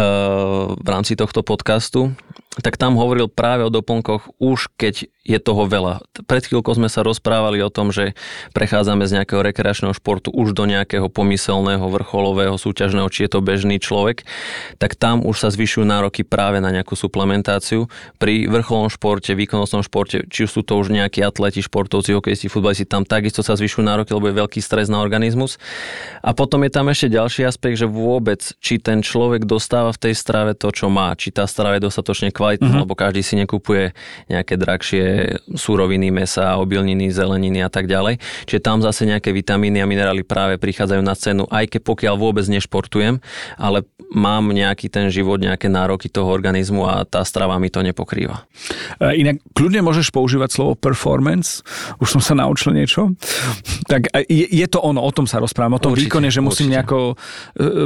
v 0.72 0.88
rámci 0.88 1.20
tohto 1.20 1.44
podcastu 1.44 2.16
tak 2.60 2.76
tam 2.76 3.00
hovoril 3.00 3.32
práve 3.32 3.64
o 3.64 3.72
doplnkoch 3.72 4.36
už 4.36 4.76
keď 4.76 5.08
je 5.22 5.38
toho 5.38 5.70
veľa. 5.70 6.02
Pred 6.26 6.50
chvíľkou 6.50 6.74
sme 6.74 6.90
sa 6.90 7.06
rozprávali 7.06 7.62
o 7.62 7.70
tom, 7.70 7.94
že 7.94 8.18
prechádzame 8.58 9.06
z 9.06 9.22
nejakého 9.22 9.46
rekreačného 9.46 9.94
športu 9.94 10.34
už 10.34 10.58
do 10.58 10.66
nejakého 10.66 11.14
pomyselného, 11.14 11.86
vrcholového, 11.94 12.58
súťažného, 12.58 13.06
či 13.14 13.30
je 13.30 13.38
to 13.38 13.46
bežný 13.46 13.78
človek, 13.78 14.26
tak 14.82 14.98
tam 14.98 15.22
už 15.22 15.46
sa 15.46 15.54
zvyšujú 15.54 15.86
nároky 15.86 16.26
práve 16.26 16.58
na 16.58 16.74
nejakú 16.74 16.98
suplementáciu. 16.98 17.86
Pri 18.18 18.50
vrcholnom 18.50 18.90
športe, 18.90 19.38
výkonnostnom 19.38 19.86
športe, 19.86 20.26
či 20.26 20.50
sú 20.50 20.66
to 20.66 20.82
už 20.82 20.90
nejakí 20.90 21.22
atleti, 21.22 21.62
športovci, 21.62 22.18
hokejisti, 22.18 22.50
futbalisti, 22.50 22.90
tam 22.90 23.06
takisto 23.06 23.46
sa 23.46 23.54
zvyšujú 23.54 23.86
nároky, 23.86 24.18
lebo 24.18 24.26
je 24.26 24.42
veľký 24.42 24.58
stres 24.58 24.90
na 24.90 25.06
organizmus. 25.06 25.62
A 26.26 26.34
potom 26.34 26.66
je 26.66 26.74
tam 26.74 26.90
ešte 26.90 27.14
ďalší 27.14 27.46
aspekt, 27.46 27.78
že 27.78 27.86
vôbec, 27.86 28.42
či 28.58 28.82
ten 28.82 29.06
človek 29.06 29.46
dostáva 29.46 29.94
v 29.94 30.02
tej 30.10 30.14
strave 30.18 30.58
to, 30.58 30.74
čo 30.74 30.90
má, 30.90 31.14
či 31.14 31.30
tá 31.30 31.46
strava 31.46 31.78
je 31.78 31.86
dostatočne 31.86 32.34
kvalitná, 32.34 32.66
mm-hmm. 32.66 32.84
lebo 32.90 32.98
každý 32.98 33.22
si 33.22 33.38
nekupuje 33.38 33.94
nejaké 34.26 34.58
drahšie 34.58 35.11
súroviny, 35.56 36.14
mesa, 36.14 36.58
obilniny, 36.60 37.12
zeleniny 37.12 37.64
a 37.64 37.70
tak 37.72 37.88
ďalej. 37.88 38.20
Čiže 38.48 38.62
tam 38.62 38.80
zase 38.84 39.08
nejaké 39.08 39.32
vitamíny 39.32 39.82
a 39.84 39.90
minerály 39.90 40.24
práve 40.26 40.58
prichádzajú 40.58 41.02
na 41.02 41.16
cenu, 41.18 41.44
aj 41.50 41.72
keď 41.72 41.82
pokiaľ 41.86 42.16
vôbec 42.20 42.46
nešportujem, 42.48 43.20
ale 43.58 43.84
mám 44.12 44.52
nejaký 44.52 44.92
ten 44.92 45.08
život, 45.08 45.40
nejaké 45.40 45.72
nároky 45.72 46.12
toho 46.12 46.28
organizmu 46.28 46.84
a 46.84 47.08
tá 47.08 47.24
strava 47.24 47.56
mi 47.58 47.72
to 47.72 47.80
nepokrýva. 47.80 48.44
E, 49.00 49.24
inak 49.24 49.40
kľudne 49.56 49.80
môžeš 49.82 50.12
používať 50.12 50.52
slovo 50.52 50.76
performance, 50.76 51.64
už 52.04 52.20
som 52.20 52.22
sa 52.22 52.36
naučil 52.36 52.76
niečo. 52.76 53.16
Tak 53.88 54.12
je, 54.28 54.46
je 54.52 54.68
to 54.68 54.84
ono, 54.84 55.00
o 55.00 55.12
tom 55.16 55.26
sa 55.26 55.40
rozprávam, 55.40 55.80
o 55.80 55.84
tom 55.84 55.96
určite, 55.96 56.12
výkone, 56.12 56.28
že 56.28 56.44
musím 56.44 56.68
určite. 56.68 56.74
nejako 56.76 57.00
e, 57.08 57.16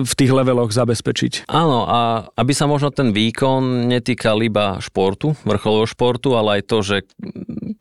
v 0.01 0.13
tých 0.17 0.32
leveloch 0.34 0.74
zabezpečiť. 0.74 1.46
Áno, 1.46 1.86
a 1.86 2.00
aby 2.34 2.51
sa 2.58 2.65
možno 2.65 2.89
ten 2.89 3.13
výkon 3.13 3.86
netýkal 3.86 4.41
iba 4.41 4.82
športu, 4.82 5.38
vrcholového 5.46 5.88
športu, 5.88 6.34
ale 6.34 6.60
aj 6.60 6.62
to, 6.65 6.77
že 6.82 6.98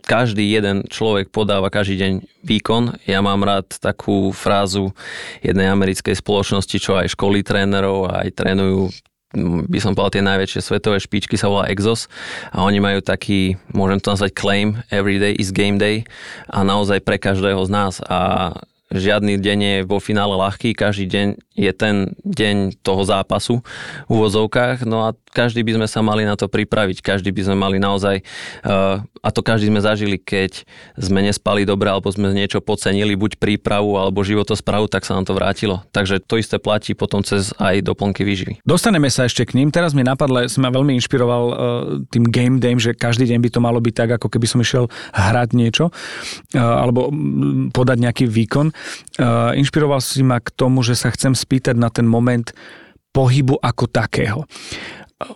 každý 0.04 0.46
jeden 0.46 0.86
človek 0.86 1.32
podáva 1.32 1.72
každý 1.72 1.96
deň 1.98 2.12
výkon. 2.44 2.82
Ja 3.08 3.24
mám 3.24 3.42
rád 3.42 3.76
takú 3.80 4.30
frázu 4.30 4.92
jednej 5.42 5.68
americkej 5.72 6.14
spoločnosti, 6.14 6.76
čo 6.78 7.00
aj 7.00 7.12
školy 7.16 7.42
trénerov, 7.42 8.12
aj 8.12 8.28
trénujú 8.36 8.92
by 9.66 9.78
som 9.82 9.98
povedal, 9.98 10.22
tie 10.22 10.30
najväčšie 10.30 10.60
svetové 10.62 11.02
špičky 11.02 11.34
sa 11.34 11.50
volá 11.50 11.66
Exos. 11.66 12.06
A 12.54 12.62
oni 12.62 12.78
majú 12.78 13.02
taký, 13.02 13.58
môžem 13.74 13.98
to 13.98 14.14
nazvať 14.14 14.30
claim, 14.30 14.78
every 14.94 15.18
day 15.18 15.34
is 15.34 15.50
game 15.50 15.74
day. 15.74 16.06
A 16.46 16.62
naozaj 16.62 17.02
pre 17.02 17.18
každého 17.18 17.58
z 17.66 17.70
nás. 17.70 17.98
A 18.06 18.54
žiadny 18.94 19.42
deň 19.42 19.58
je 19.58 19.76
vo 19.90 19.98
finále 19.98 20.38
ľahký, 20.38 20.78
každý 20.78 21.10
deň 21.10 21.26
je 21.54 21.70
ten 21.70 22.10
deň 22.26 22.82
toho 22.82 23.06
zápasu 23.06 23.62
v 24.06 24.10
úvozovkách, 24.10 24.82
no 24.84 25.06
a 25.06 25.14
každý 25.30 25.62
by 25.62 25.78
sme 25.78 25.86
sa 25.86 26.02
mali 26.02 26.26
na 26.26 26.34
to 26.34 26.50
pripraviť, 26.50 26.98
každý 27.02 27.30
by 27.30 27.42
sme 27.46 27.56
mali 27.58 27.78
naozaj, 27.78 28.22
uh, 28.66 29.02
a 29.22 29.28
to 29.30 29.40
každý 29.40 29.70
sme 29.70 29.78
zažili, 29.78 30.18
keď 30.18 30.66
sme 30.98 31.22
nespali 31.22 31.62
dobre 31.62 31.90
alebo 31.90 32.10
sme 32.10 32.34
niečo 32.34 32.58
podcenili, 32.58 33.14
buď 33.14 33.38
prípravu 33.38 33.98
alebo 33.98 34.26
životosprávu, 34.26 34.90
tak 34.90 35.06
sa 35.06 35.14
nám 35.14 35.30
to 35.30 35.34
vrátilo. 35.34 35.86
Takže 35.94 36.20
to 36.22 36.38
isté 36.38 36.58
platí 36.58 36.92
potom 36.92 37.22
cez 37.22 37.54
aj 37.56 37.86
doplnky 37.86 38.26
výživy. 38.26 38.62
Dostaneme 38.66 39.08
sa 39.08 39.26
ešte 39.26 39.46
k 39.46 39.56
ním. 39.58 39.70
Teraz 39.70 39.94
mi 39.94 40.02
napadlo, 40.02 40.44
som 40.50 40.66
ma 40.66 40.70
veľmi 40.74 40.98
inšpiroval 40.98 41.44
uh, 41.46 41.54
tým 42.10 42.26
game 42.28 42.58
day, 42.58 42.74
že 42.74 42.94
každý 42.94 43.30
deň 43.30 43.38
by 43.38 43.50
to 43.54 43.60
malo 43.62 43.78
byť 43.78 43.94
tak, 43.94 44.10
ako 44.18 44.26
keby 44.26 44.46
som 44.50 44.58
išiel 44.58 44.90
hrať 45.14 45.54
niečo 45.54 45.94
uh, 45.94 46.82
alebo 46.82 47.14
podať 47.70 47.98
nejaký 48.02 48.24
výkon. 48.26 48.74
Inšpiroval 49.54 50.02
si 50.02 50.26
ma 50.26 50.42
k 50.42 50.50
tomu, 50.50 50.82
že 50.82 50.98
sa 50.98 51.06
chcem 51.14 51.38
spýtať 51.44 51.76
na 51.76 51.92
ten 51.92 52.08
moment 52.08 52.48
pohybu 53.12 53.60
ako 53.60 53.84
takého. 53.86 54.40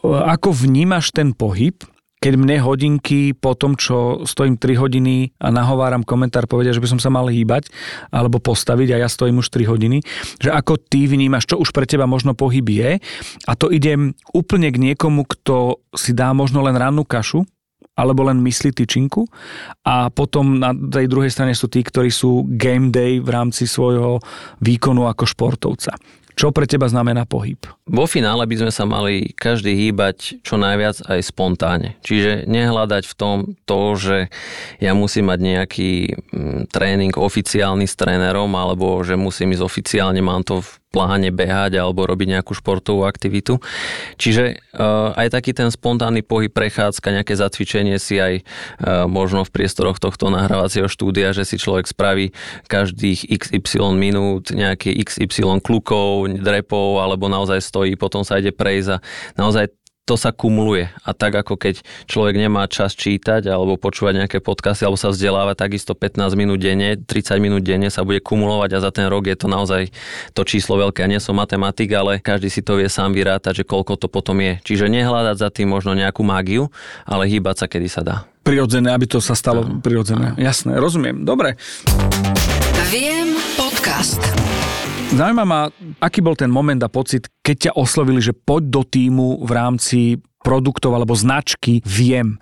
Ako 0.03 0.50
vnímaš 0.50 1.15
ten 1.15 1.37
pohyb, 1.37 1.79
keď 2.19 2.35
mne 2.35 2.59
hodinky 2.59 3.31
po 3.31 3.55
tom, 3.55 3.79
čo 3.79 4.27
stojím 4.27 4.59
3 4.59 4.75
hodiny 4.75 5.38
a 5.38 5.55
nahováram 5.55 6.03
komentár, 6.03 6.50
povedia, 6.50 6.75
že 6.75 6.83
by 6.83 6.91
som 6.91 7.00
sa 7.00 7.15
mal 7.15 7.31
hýbať 7.31 7.71
alebo 8.11 8.43
postaviť 8.43 8.99
a 8.99 9.07
ja 9.07 9.09
stojím 9.09 9.38
už 9.38 9.55
3 9.55 9.71
hodiny, 9.71 10.03
že 10.43 10.50
ako 10.50 10.83
ty 10.83 11.07
vnímaš, 11.07 11.47
čo 11.47 11.62
už 11.62 11.71
pre 11.71 11.87
teba 11.87 12.11
možno 12.11 12.35
pohyb 12.35 12.67
je 12.67 12.99
a 13.47 13.53
to 13.55 13.71
idem 13.71 14.19
úplne 14.35 14.75
k 14.75 14.83
niekomu, 14.83 15.31
kto 15.31 15.79
si 15.95 16.11
dá 16.11 16.35
možno 16.35 16.59
len 16.67 16.75
rannú 16.75 17.07
kašu, 17.07 17.47
alebo 17.99 18.31
len 18.31 18.38
myslí 18.38 18.71
tyčinku 18.71 19.26
a 19.83 20.07
potom 20.14 20.62
na 20.62 20.71
tej 20.71 21.11
druhej 21.11 21.35
strane 21.35 21.59
sú 21.59 21.67
tí, 21.67 21.83
ktorí 21.83 22.14
sú 22.14 22.47
game 22.47 22.95
day 22.95 23.19
v 23.19 23.26
rámci 23.26 23.67
svojho 23.67 24.23
výkonu 24.62 25.11
ako 25.11 25.26
športovca. 25.26 25.99
Čo 26.38 26.55
pre 26.55 26.71
teba 26.71 26.87
znamená 26.87 27.26
pohyb? 27.26 27.59
Vo 27.90 28.07
finále 28.07 28.47
by 28.47 28.62
sme 28.62 28.71
sa 28.71 28.87
mali 28.87 29.35
každý 29.35 29.75
hýbať 29.75 30.38
čo 30.47 30.55
najviac 30.55 31.02
aj 31.11 31.35
spontánne. 31.35 31.99
Čiže 32.07 32.47
nehľadať 32.47 33.11
v 33.11 33.14
tom 33.19 33.37
to, 33.67 33.99
že 33.99 34.31
ja 34.78 34.95
musím 34.95 35.35
mať 35.35 35.38
nejaký 35.43 35.90
mm, 36.14 36.71
tréning 36.71 37.11
oficiálny 37.19 37.90
s 37.90 37.99
trénerom 37.99 38.55
alebo 38.55 39.02
že 39.02 39.19
musím 39.19 39.50
ísť 39.50 39.67
oficiálne, 39.67 40.23
mám 40.23 40.47
to 40.47 40.62
pláne 40.88 41.28
behať 41.28 41.78
alebo 41.78 42.09
robiť 42.09 42.38
nejakú 42.38 42.57
športovú 42.57 43.04
aktivitu. 43.04 43.61
Čiže 44.16 44.57
uh, 44.75 45.12
aj 45.14 45.37
taký 45.37 45.52
ten 45.52 45.68
spontánny 45.68 46.25
pohyb, 46.25 46.49
prechádzka, 46.49 47.12
nejaké 47.12 47.37
zacvičenie 47.37 48.00
si 48.00 48.16
aj 48.16 48.35
uh, 48.40 49.04
možno 49.04 49.45
v 49.45 49.52
priestoroch 49.52 50.00
tohto 50.00 50.33
nahrávacieho 50.33 50.88
štúdia, 50.88 51.37
že 51.37 51.45
si 51.45 51.61
človek 51.61 51.87
spraví 51.87 52.33
každých 52.66 53.28
XY 53.28 53.95
minút 53.95 54.50
nejaký 54.50 54.97
XY 55.04 55.61
klukov, 55.61 56.28
drepov 56.28 57.04
alebo 57.04 57.28
naozaj 57.28 57.61
stojí, 57.61 57.92
potom 57.95 58.25
sa 58.25 58.40
ide 58.40 58.50
prejsť 58.50 58.88
a 58.97 59.02
naozaj 59.37 59.78
to 60.09 60.17
sa 60.17 60.33
kumuluje. 60.33 60.88
A 61.05 61.12
tak 61.12 61.37
ako 61.37 61.61
keď 61.61 61.85
človek 62.09 62.41
nemá 62.41 62.65
čas 62.65 62.97
čítať 62.97 63.45
alebo 63.45 63.77
počúvať 63.77 64.25
nejaké 64.25 64.38
podcasty 64.41 64.88
alebo 64.88 64.97
sa 64.97 65.12
vzdelávať, 65.12 65.61
takisto 65.61 65.93
15 65.93 66.33
minút 66.33 66.65
denne, 66.65 66.97
30 66.97 67.37
minút 67.45 67.61
denne 67.61 67.93
sa 67.93 68.09
bude 68.09 68.25
kumulovať 68.25 68.81
a 68.81 68.88
za 68.88 68.88
ten 68.88 69.05
rok 69.12 69.29
je 69.29 69.37
to 69.37 69.53
naozaj 69.53 69.93
to 70.33 70.43
číslo 70.49 70.81
veľké. 70.81 71.05
Ja 71.05 71.12
nie 71.12 71.21
som 71.21 71.37
matematik, 71.37 71.93
ale 71.93 72.25
každý 72.25 72.49
si 72.49 72.65
to 72.65 72.81
vie 72.81 72.88
sám 72.88 73.12
vyrátať, 73.12 73.61
že 73.61 73.69
koľko 73.69 74.00
to 74.00 74.09
potom 74.09 74.41
je. 74.41 74.57
Čiže 74.65 74.88
nehľadať 74.88 75.37
za 75.37 75.53
tým 75.53 75.69
možno 75.69 75.93
nejakú 75.93 76.25
mágiu, 76.25 76.73
ale 77.05 77.29
hýbať 77.29 77.65
sa, 77.65 77.67
kedy 77.69 77.88
sa 77.93 78.00
dá. 78.00 78.17
Prirodzené, 78.41 78.97
aby 78.97 79.05
to 79.05 79.21
sa 79.21 79.37
stalo 79.37 79.61
prirodzené. 79.85 80.33
Jasné, 80.41 80.81
rozumiem. 80.81 81.29
Dobre. 81.29 81.61
Viem 82.88 83.37
podcast. 83.61 84.25
Zaujíma 85.09 85.45
ma, 85.49 85.73
aký 86.05 86.21
bol 86.21 86.37
ten 86.37 86.53
moment 86.53 86.77
a 86.85 86.93
pocit, 86.93 87.33
keď 87.41 87.57
ťa 87.57 87.73
oslovili, 87.81 88.21
že 88.21 88.37
poď 88.37 88.62
do 88.69 88.83
týmu 88.85 89.41
v 89.41 89.50
rámci 89.57 90.00
produktov 90.45 90.93
alebo 90.93 91.17
značky 91.17 91.81
Viem. 91.88 92.37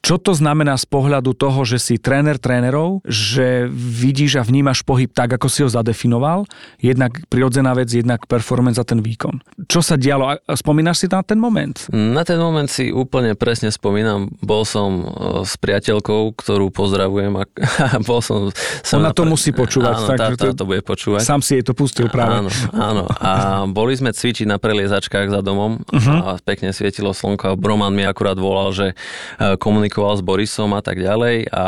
Čo 0.00 0.16
to 0.16 0.32
znamená 0.32 0.80
z 0.80 0.88
pohľadu 0.88 1.36
toho, 1.36 1.60
že 1.68 1.76
si 1.76 1.94
tréner 2.00 2.40
trénerov, 2.40 3.04
že 3.04 3.68
vidíš 3.70 4.40
a 4.40 4.42
vnímaš 4.42 4.80
pohyb 4.80 5.12
tak, 5.12 5.36
ako 5.36 5.46
si 5.52 5.60
ho 5.60 5.68
zadefinoval, 5.68 6.48
jednak 6.80 7.20
prirodzená 7.28 7.76
vec, 7.76 7.92
jednak 7.92 8.24
performance 8.24 8.80
a 8.80 8.84
ten 8.88 9.04
výkon. 9.04 9.44
Čo 9.68 9.84
sa 9.84 10.00
dialo? 10.00 10.40
A 10.40 10.52
spomínaš 10.56 11.04
si 11.04 11.06
na 11.12 11.20
ten 11.20 11.36
moment? 11.36 11.76
Na 11.92 12.24
ten 12.24 12.40
moment 12.40 12.66
si 12.66 12.88
úplne 12.88 13.36
presne 13.36 13.68
spomínam. 13.68 14.32
Bol 14.40 14.64
som 14.64 14.88
e, 14.90 15.04
s 15.44 15.60
priateľkou, 15.60 16.32
ktorú 16.32 16.72
pozdravujem 16.72 17.36
a 17.36 17.44
bol 18.08 18.24
som... 18.24 18.48
Ona 18.96 19.12
to 19.12 19.28
pre... 19.28 19.30
musí 19.30 19.52
počúvať. 19.52 19.94
Áno, 19.94 20.08
tak, 20.16 20.18
tá, 20.18 20.26
to... 20.32 20.44
tá 20.48 20.56
to 20.56 20.64
bude 20.64 20.80
počúvať. 20.80 21.22
Sám 21.28 21.44
si 21.44 21.60
jej 21.60 21.64
to 21.64 21.76
pustil 21.76 22.08
práve. 22.08 22.40
Áno, 22.40 22.50
áno. 22.72 23.04
A 23.20 23.62
boli 23.68 23.92
sme 24.00 24.16
cvičiť 24.16 24.48
na 24.48 24.56
preliezačkách 24.56 25.28
za 25.28 25.44
domom 25.44 25.84
uh-huh. 25.84 26.18
a 26.24 26.30
pekne 26.40 26.72
svietilo 26.72 27.12
slnko 27.12 27.52
a 27.52 27.54
Broman 27.54 27.92
mi 27.92 28.08
akurát 28.08 28.40
volal, 28.40 28.72
že 28.72 28.86
e, 28.92 29.54
komunikoval 29.90 30.14
s 30.14 30.22
Borisom 30.22 30.70
a 30.78 30.80
tak 30.80 31.02
ďalej 31.02 31.50
a 31.50 31.64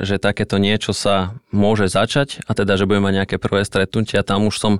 že 0.00 0.16
takéto 0.16 0.56
niečo 0.56 0.96
sa 0.96 1.36
môže 1.52 1.88
začať 1.88 2.40
a 2.48 2.56
teda, 2.56 2.80
že 2.80 2.88
budeme 2.88 3.12
mať 3.12 3.14
nejaké 3.24 3.36
prvé 3.36 3.64
stretnutia. 3.64 4.24
Tam 4.24 4.48
už 4.48 4.56
som 4.56 4.72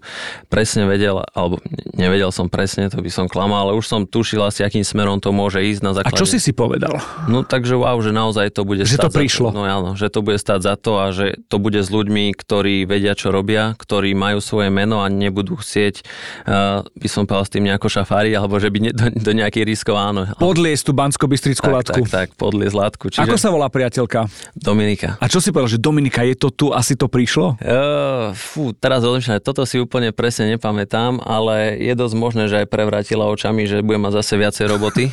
presne 0.49 0.88
vedel, 0.88 1.21
alebo 1.37 1.61
nevedel 1.97 2.33
som 2.33 2.49
presne, 2.49 2.88
to 2.88 3.00
by 3.04 3.12
som 3.12 3.28
klamal, 3.28 3.68
ale 3.68 3.76
už 3.76 3.85
som 3.85 4.00
tušil 4.09 4.40
asi, 4.40 4.64
akým 4.64 4.85
smerom 4.85 5.21
to 5.21 5.33
môže 5.33 5.61
ísť 5.61 5.80
na 5.85 5.92
základe. 5.92 6.16
A 6.16 6.21
čo 6.21 6.28
si 6.28 6.40
si 6.40 6.57
povedal? 6.57 6.97
No 7.28 7.45
takže 7.45 7.76
wow, 7.76 7.97
že 8.00 8.12
naozaj 8.12 8.52
to 8.57 8.64
bude 8.64 8.85
že 8.88 8.97
to 8.97 9.12
prišlo. 9.12 9.52
Za 9.52 9.54
to, 9.54 9.57
no 9.57 9.62
áno, 9.64 9.90
že 9.97 10.09
to 10.09 10.21
bude 10.25 10.38
stať 10.40 10.61
za 10.64 10.75
to 10.76 10.92
a 11.00 11.12
že 11.12 11.40
to 11.49 11.57
bude 11.61 11.80
s 11.80 11.88
ľuďmi, 11.92 12.33
ktorí 12.37 12.88
vedia, 12.88 13.12
čo 13.12 13.33
robia, 13.33 13.76
ktorí 13.76 14.16
majú 14.16 14.40
svoje 14.40 14.73
meno 14.73 15.04
a 15.04 15.12
nebudú 15.12 15.61
chcieť, 15.61 16.04
uh, 16.49 16.85
by 16.85 17.09
som 17.09 17.25
povedal 17.25 17.45
s 17.49 17.52
tým 17.52 17.64
nejako 17.68 17.88
šafári, 17.88 18.33
alebo 18.37 18.61
že 18.61 18.68
by 18.68 18.78
ne, 18.80 18.90
do, 18.92 19.09
do 19.12 19.33
nejakých 19.33 19.64
riskov 19.64 19.97
áno. 19.97 20.28
Podliesť 20.37 20.83
tú 20.88 20.92
bansko-bystrickú 20.95 21.66
látku. 21.68 22.00
Tak, 22.07 22.12
tak, 22.12 22.28
podliesť 22.38 22.76
látku. 22.78 23.11
Čiže... 23.11 23.26
Ako 23.26 23.35
sa 23.35 23.50
volá 23.50 23.66
priateľka? 23.66 24.30
Dominika. 24.54 25.18
A 25.18 25.26
čo 25.26 25.42
si 25.42 25.50
povedal, 25.50 25.75
že 25.75 25.82
Dominika, 25.82 26.23
je 26.23 26.38
to 26.38 26.54
tu, 26.54 26.66
asi 26.70 26.94
to 26.94 27.11
prišlo? 27.11 27.58
Uh, 27.58 28.30
fú, 28.38 28.70
teraz 28.70 29.02
rozmýšľam, 29.02 29.42
toto 29.42 29.66
si 29.66 29.82
úplne 29.82 30.14
presne 30.14 30.54
nepamätám, 30.54 31.18
ale 31.26 31.75
je 31.82 31.94
dosť 31.99 32.14
možné, 32.14 32.44
že 32.47 32.62
aj 32.62 32.70
prevrátila 32.70 33.26
očami, 33.26 33.66
že 33.66 33.82
bude 33.82 33.99
mať 33.99 34.23
zase 34.23 34.38
viacej 34.38 34.64
roboty. 34.70 35.11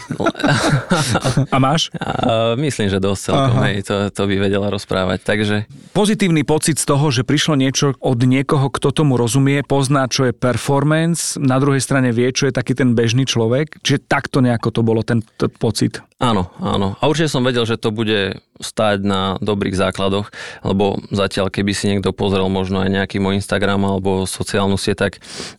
a 1.56 1.58
máš? 1.58 1.90
Uh, 1.98 2.54
myslím, 2.62 2.94
že 2.94 3.02
dosť 3.02 3.22
celkom, 3.34 3.58
hej, 3.66 3.76
to, 3.82 3.96
to 4.14 4.22
by 4.30 4.36
vedela 4.38 4.70
rozprávať. 4.70 5.26
Takže... 5.26 5.56
Pozitívny 5.96 6.46
pocit 6.46 6.78
z 6.78 6.86
toho, 6.86 7.10
že 7.10 7.26
prišlo 7.26 7.58
niečo 7.58 7.96
od 7.98 8.20
niekoho, 8.22 8.68
kto 8.70 8.92
tomu 8.92 9.16
rozumie, 9.16 9.64
pozná, 9.64 10.06
čo 10.12 10.28
je 10.28 10.34
performance, 10.36 11.40
na 11.40 11.56
druhej 11.58 11.80
strane 11.80 12.12
vie, 12.12 12.28
čo 12.36 12.52
je 12.52 12.54
taký 12.54 12.76
ten 12.76 12.92
bežný 12.92 13.24
človek. 13.24 13.80
Čiže 13.80 14.06
takto 14.12 14.44
nejako 14.44 14.70
to 14.76 14.82
bolo, 14.84 15.02
ten, 15.02 15.24
ten 15.40 15.48
pocit. 15.56 16.04
Áno, 16.20 16.52
áno. 16.60 17.00
A 17.00 17.08
určite 17.08 17.32
som 17.32 17.44
vedel, 17.44 17.55
že 17.64 17.80
to 17.80 17.92
bude 17.92 18.44
stáť 18.60 19.04
na 19.04 19.22
dobrých 19.44 19.76
základoch, 19.76 20.32
lebo 20.64 21.00
zatiaľ, 21.12 21.52
keby 21.52 21.72
si 21.76 21.92
niekto 21.92 22.16
pozrel 22.16 22.48
možno 22.48 22.84
aj 22.84 22.90
nejaký 22.92 23.18
môj 23.20 23.44
Instagram 23.44 23.84
alebo 23.84 24.24
sociálnu 24.24 24.80
sieť, 24.80 25.08
tak, 25.08 25.14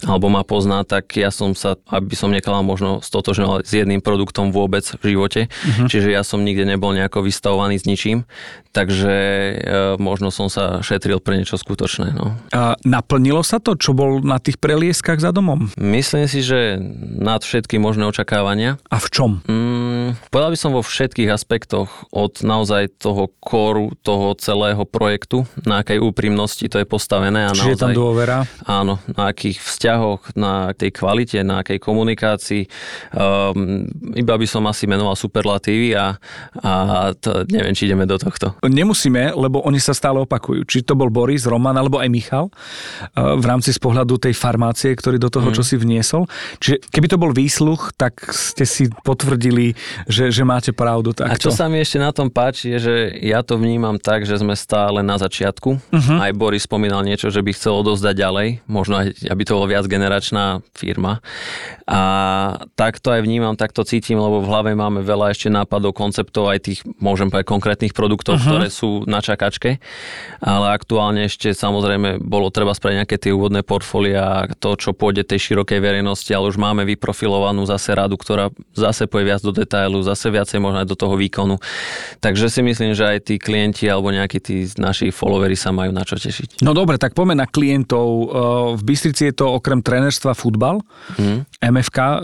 alebo 0.04 0.32
ma 0.32 0.42
pozná, 0.42 0.82
tak 0.82 1.12
ja 1.16 1.28
som 1.28 1.52
sa, 1.52 1.76
aby 1.92 2.16
som 2.16 2.32
nekala 2.32 2.64
možno 2.64 3.04
stotožňoval 3.04 3.68
s 3.68 3.72
jedným 3.72 4.00
produktom 4.00 4.48
vôbec 4.48 4.84
v 5.00 5.16
živote. 5.16 5.40
Uh-huh. 5.48 5.88
Čiže 5.88 6.08
ja 6.12 6.24
som 6.24 6.40
nikde 6.40 6.64
nebol 6.64 6.96
nejako 6.96 7.20
vystavovaný 7.20 7.76
s 7.76 7.84
ničím, 7.84 8.24
takže 8.72 9.14
e, 9.16 9.54
možno 9.96 10.28
som 10.28 10.52
sa 10.52 10.84
šetril 10.84 11.20
pre 11.20 11.40
niečo 11.40 11.56
skutočné. 11.56 12.12
No. 12.12 12.36
A 12.52 12.76
naplnilo 12.84 13.40
sa 13.40 13.56
to, 13.56 13.72
čo 13.76 13.96
bol 13.96 14.20
na 14.20 14.36
tých 14.36 14.60
prelieskach 14.60 15.16
za 15.16 15.32
domom? 15.32 15.72
Myslím 15.80 16.28
si, 16.28 16.44
že 16.44 16.76
nad 17.16 17.40
všetky 17.40 17.80
možné 17.80 18.04
očakávania. 18.04 18.76
A 18.92 19.00
v 19.00 19.08
čom? 19.08 19.30
Mm, 19.48 20.20
povedal 20.28 20.52
by 20.52 20.58
som 20.60 20.76
vo 20.76 20.84
všetkých 20.84 21.32
aspektoch, 21.32 21.88
od 22.12 22.44
naozaj 22.44 22.85
toho 22.88 23.30
koru, 23.40 23.92
toho 24.02 24.34
celého 24.38 24.82
projektu, 24.86 25.46
na 25.66 25.82
akej 25.82 25.98
úprimnosti 25.98 26.64
to 26.66 26.78
je 26.80 26.86
postavené. 26.86 27.46
A 27.46 27.54
Čiže 27.54 27.74
naozaj, 27.74 27.74
je 27.74 27.82
tam 27.82 27.92
dôvera? 27.92 28.38
Áno, 28.66 29.02
na 29.12 29.30
akých 29.30 29.58
vzťahoch, 29.60 30.34
na 30.38 30.70
tej 30.72 30.90
kvalite, 30.94 31.38
na 31.42 31.62
akej 31.62 31.78
komunikácii. 31.82 32.68
Um, 33.12 33.86
iba 34.14 34.34
by 34.34 34.46
som 34.46 34.64
asi 34.66 34.86
menoval 34.86 35.18
superlatívy 35.18 35.96
a, 35.98 36.16
a 36.62 36.72
to, 37.16 37.44
neviem, 37.50 37.74
či 37.74 37.90
ideme 37.90 38.06
do 38.06 38.16
tohto. 38.16 38.54
Nemusíme, 38.62 39.34
lebo 39.34 39.62
oni 39.66 39.82
sa 39.82 39.92
stále 39.92 40.22
opakujú. 40.22 40.66
Či 40.66 40.86
to 40.86 40.94
bol 40.94 41.10
Boris, 41.10 41.46
Roman 41.46 41.76
alebo 41.76 41.98
aj 41.98 42.08
Michal 42.08 42.46
uh, 42.48 43.36
v 43.38 43.44
rámci 43.44 43.74
z 43.74 43.80
pohľadu 43.82 44.18
tej 44.18 44.34
farmácie, 44.36 44.94
ktorý 44.94 45.18
do 45.18 45.30
toho, 45.32 45.50
mm. 45.50 45.56
čo 45.56 45.62
si 45.66 45.74
vniesol. 45.78 46.28
Čiže 46.62 46.88
keby 46.90 47.06
to 47.10 47.18
bol 47.20 47.30
výsluch, 47.34 47.94
tak 47.98 48.18
ste 48.30 48.64
si 48.64 48.88
potvrdili, 49.04 49.72
že, 50.06 50.30
že 50.30 50.42
máte 50.46 50.70
pravdu. 50.70 51.12
Takto. 51.16 51.32
A 51.32 51.40
čo 51.40 51.50
sa 51.52 51.66
mi 51.70 51.80
ešte 51.80 51.98
na 52.00 52.10
tom 52.12 52.28
páči, 52.28 52.74
je, 52.74 52.75
že 52.78 52.94
ja 53.22 53.40
to 53.40 53.56
vnímam 53.56 53.96
tak, 54.00 54.24
že 54.28 54.40
sme 54.40 54.58
stále 54.58 55.00
na 55.00 55.16
začiatku. 55.16 55.70
Uh-huh. 55.78 56.16
Aj 56.18 56.32
Boris 56.34 56.66
spomínal 56.66 57.06
niečo, 57.06 57.30
že 57.30 57.40
by 57.40 57.54
chcel 57.54 57.80
odozdať 57.80 58.14
ďalej, 58.16 58.48
možno 58.68 59.04
aj, 59.04 59.30
aby 59.30 59.42
to 59.46 59.54
bolo 59.56 59.70
viac 59.70 59.86
generačná 59.86 60.60
firma. 60.74 61.24
A 61.86 62.00
tak 62.74 62.98
to 62.98 63.14
aj 63.14 63.22
vnímam, 63.22 63.54
tak 63.54 63.70
to 63.70 63.86
cítim, 63.86 64.18
lebo 64.18 64.42
v 64.42 64.50
hlave 64.50 64.70
máme 64.74 65.06
veľa 65.06 65.30
ešte 65.32 65.46
nápadov, 65.46 65.94
konceptov, 65.94 66.50
aj 66.50 66.58
tých, 66.66 66.80
môžem 66.98 67.30
povedať, 67.30 67.46
konkrétnych 67.46 67.94
produktov, 67.94 68.42
uh-huh. 68.42 68.48
ktoré 68.50 68.66
sú 68.68 69.06
na 69.06 69.22
čakačke. 69.22 69.78
Ale 70.42 70.74
aktuálne 70.74 71.30
ešte 71.30 71.54
samozrejme 71.54 72.18
bolo 72.18 72.50
treba 72.50 72.74
spraviť 72.74 72.96
nejaké 73.06 73.16
tie 73.22 73.30
úvodné 73.30 73.62
portfólia, 73.62 74.50
to, 74.58 74.74
čo 74.74 74.90
pôjde 74.90 75.22
tej 75.22 75.52
širokej 75.52 75.78
verejnosti, 75.78 76.28
ale 76.34 76.50
už 76.50 76.58
máme 76.58 76.82
vyprofilovanú 76.82 77.62
zase 77.70 77.94
radu, 77.94 78.18
ktorá 78.18 78.50
zase 78.74 79.06
pôjde 79.06 79.26
viac 79.30 79.42
do 79.46 79.54
detailu, 79.54 80.02
zase 80.02 80.26
viacej 80.34 80.58
možno 80.58 80.82
aj 80.82 80.88
do 80.90 80.98
toho 80.98 81.14
výkonu. 81.14 81.62
Takže 82.18 82.50
si 82.50 82.65
myslím, 82.66 82.92
že 82.98 83.06
aj 83.06 83.18
tí 83.30 83.34
klienti 83.38 83.86
alebo 83.86 84.10
nejakí 84.10 84.42
tí 84.42 84.66
naši 84.74 85.14
followery 85.14 85.54
sa 85.54 85.70
majú 85.70 85.94
na 85.94 86.02
čo 86.02 86.18
tešiť. 86.18 86.66
No 86.66 86.74
dobre, 86.74 86.98
tak 86.98 87.14
poďme 87.14 87.38
na 87.38 87.46
klientov. 87.46 88.06
Eh, 88.06 88.26
v 88.74 88.82
Bystrici 88.82 89.30
je 89.30 89.34
to 89.38 89.54
okrem 89.54 89.78
trénerstva 89.80 90.34
futbal, 90.34 90.82
mm. 91.14 91.62
MFK. 91.62 91.98
Eh, 91.98 92.16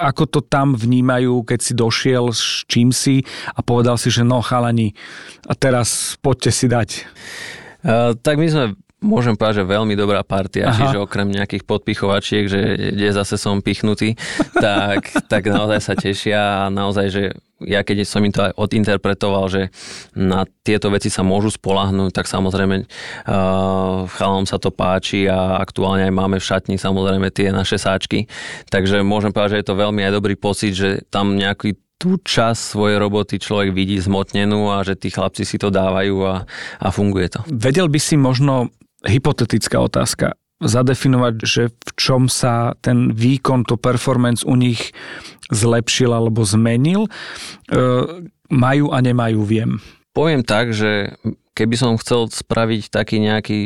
ako 0.00 0.24
to 0.32 0.40
tam 0.40 0.72
vnímajú, 0.72 1.44
keď 1.44 1.60
si 1.60 1.72
došiel 1.76 2.32
s 2.32 2.64
čím 2.64 2.88
si 2.88 3.20
a 3.52 3.60
povedal 3.60 4.00
si, 4.00 4.08
že 4.08 4.24
no 4.24 4.40
chalani, 4.40 4.96
a 5.46 5.52
teraz 5.52 6.16
poďte 6.22 6.50
si 6.54 6.66
dať. 6.70 6.88
Uh, 7.82 8.14
tak 8.14 8.38
my 8.38 8.46
sme 8.46 8.64
Môžem 9.02 9.34
povedať, 9.34 9.66
že 9.66 9.72
veľmi 9.74 9.98
dobrá 9.98 10.22
partia, 10.22 10.70
Aha. 10.70 10.78
čiže 10.78 11.02
okrem 11.02 11.26
nejakých 11.26 11.66
podpichovačiek, 11.66 12.46
že 12.46 12.60
kde 12.94 13.10
zase 13.10 13.34
som 13.34 13.58
pichnutý, 13.58 14.14
tak, 14.54 15.10
tak 15.32 15.50
naozaj 15.50 15.80
sa 15.82 15.94
tešia 15.98 16.66
a 16.66 16.70
naozaj, 16.70 17.06
že 17.10 17.24
ja 17.62 17.82
keď 17.82 18.06
som 18.06 18.22
im 18.22 18.34
to 18.34 18.46
aj 18.46 18.58
odinterpretoval, 18.58 19.46
že 19.50 19.62
na 20.14 20.46
tieto 20.66 20.90
veci 20.90 21.10
sa 21.10 21.22
môžu 21.22 21.50
spolahnúť, 21.54 22.10
tak 22.10 22.26
samozrejme 22.26 22.86
uh, 22.86 24.06
chalom 24.18 24.46
sa 24.46 24.58
to 24.58 24.74
páči 24.74 25.30
a 25.30 25.58
aktuálne 25.62 26.06
aj 26.06 26.14
máme 26.14 26.36
v 26.42 26.46
šatni 26.46 26.78
samozrejme 26.78 27.30
tie 27.30 27.54
naše 27.54 27.78
sáčky. 27.78 28.26
Takže 28.70 29.02
môžem 29.06 29.30
povedať, 29.30 29.58
že 29.58 29.60
je 29.62 29.68
to 29.70 29.78
veľmi 29.78 30.02
aj 30.02 30.12
dobrý 30.14 30.34
pocit, 30.34 30.74
že 30.74 31.06
tam 31.10 31.38
nejaký 31.38 31.78
tú 32.02 32.18
časť 32.18 32.74
svojej 32.74 32.98
roboty 32.98 33.38
človek 33.38 33.70
vidí 33.70 33.94
zmotnenú 34.02 34.74
a 34.74 34.82
že 34.82 34.98
tí 34.98 35.14
chlapci 35.14 35.46
si 35.46 35.54
to 35.54 35.70
dávajú 35.70 36.18
a, 36.26 36.42
a 36.82 36.88
funguje 36.90 37.30
to. 37.30 37.46
Vedel 37.46 37.86
by 37.86 38.00
si 38.02 38.18
možno 38.18 38.74
hypotetická 39.06 39.82
otázka 39.82 40.38
zadefinovať, 40.62 41.34
že 41.42 41.62
v 41.74 41.90
čom 41.98 42.30
sa 42.30 42.78
ten 42.78 43.10
výkon, 43.10 43.66
to 43.66 43.74
performance 43.74 44.46
u 44.46 44.54
nich 44.54 44.94
zlepšil 45.50 46.14
alebo 46.14 46.46
zmenil. 46.46 47.06
E, 47.06 47.10
majú 48.46 48.86
a 48.94 48.98
nemajú, 49.02 49.42
viem. 49.42 49.82
Poviem 50.14 50.46
tak, 50.46 50.70
že 50.70 51.18
keby 51.58 51.74
som 51.74 51.98
chcel 51.98 52.30
spraviť 52.30 52.94
taký 52.94 53.18
nejaký 53.18 53.60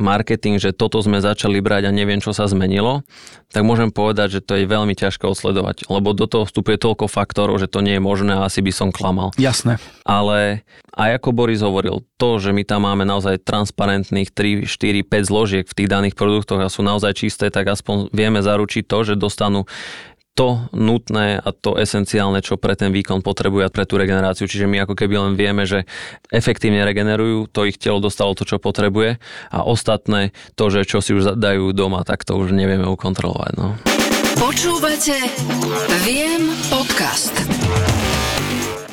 marketing, 0.00 0.58
že 0.58 0.74
toto 0.74 0.98
sme 1.04 1.20
začali 1.20 1.60
brať 1.60 1.86
a 1.88 1.94
neviem, 1.94 2.18
čo 2.18 2.32
sa 2.32 2.48
zmenilo, 2.48 3.06
tak 3.52 3.62
môžem 3.62 3.92
povedať, 3.92 4.40
že 4.40 4.44
to 4.44 4.56
je 4.58 4.64
veľmi 4.64 4.96
ťažké 4.96 5.28
odsledovať, 5.28 5.86
lebo 5.92 6.16
do 6.16 6.26
toho 6.26 6.48
vstupuje 6.48 6.80
toľko 6.80 7.06
faktorov, 7.06 7.60
že 7.60 7.68
to 7.68 7.84
nie 7.84 8.00
je 8.00 8.02
možné 8.02 8.40
a 8.40 8.48
asi 8.48 8.64
by 8.64 8.72
som 8.72 8.88
klamal. 8.90 9.30
Jasné. 9.36 9.76
Ale 10.02 10.64
aj 10.96 11.22
ako 11.22 11.30
Boris 11.36 11.62
hovoril, 11.62 12.02
to, 12.18 12.42
že 12.42 12.50
my 12.50 12.66
tam 12.66 12.84
máme 12.88 13.06
naozaj 13.06 13.44
transparentných 13.46 14.34
3, 14.34 14.66
4, 14.66 15.06
5 15.06 15.30
zložiek 15.30 15.64
v 15.64 15.76
tých 15.76 15.88
daných 15.88 16.18
produktoch 16.18 16.60
a 16.60 16.72
sú 16.72 16.82
naozaj 16.82 17.14
čisté, 17.14 17.52
tak 17.52 17.70
aspoň 17.70 18.10
vieme 18.10 18.42
zaručiť 18.42 18.84
to, 18.88 18.98
že 19.06 19.14
dostanú 19.20 19.68
to 20.40 20.72
nutné 20.72 21.36
a 21.36 21.52
to 21.52 21.76
esenciálne, 21.76 22.40
čo 22.40 22.56
pre 22.56 22.72
ten 22.72 22.88
výkon 22.88 23.20
potrebuje 23.20 23.68
pre 23.68 23.84
tú 23.84 24.00
regeneráciu. 24.00 24.48
Čiže 24.48 24.64
my 24.64 24.88
ako 24.88 24.96
keby 24.96 25.20
len 25.20 25.36
vieme, 25.36 25.68
že 25.68 25.84
efektívne 26.32 26.80
regenerujú, 26.80 27.52
to 27.52 27.68
ich 27.68 27.76
telo 27.76 28.00
dostalo 28.00 28.32
to, 28.32 28.48
čo 28.48 28.56
potrebuje 28.56 29.20
a 29.52 29.58
ostatné, 29.60 30.32
to, 30.56 30.72
že 30.72 30.88
čo 30.88 31.04
si 31.04 31.12
už 31.12 31.36
dajú 31.36 31.76
doma, 31.76 32.08
tak 32.08 32.24
to 32.24 32.40
už 32.40 32.56
nevieme 32.56 32.88
ukontrolovať. 32.88 33.52
No. 33.60 33.76
Počúvate 34.40 35.20
Viem 36.08 36.48
podcast. 36.72 37.36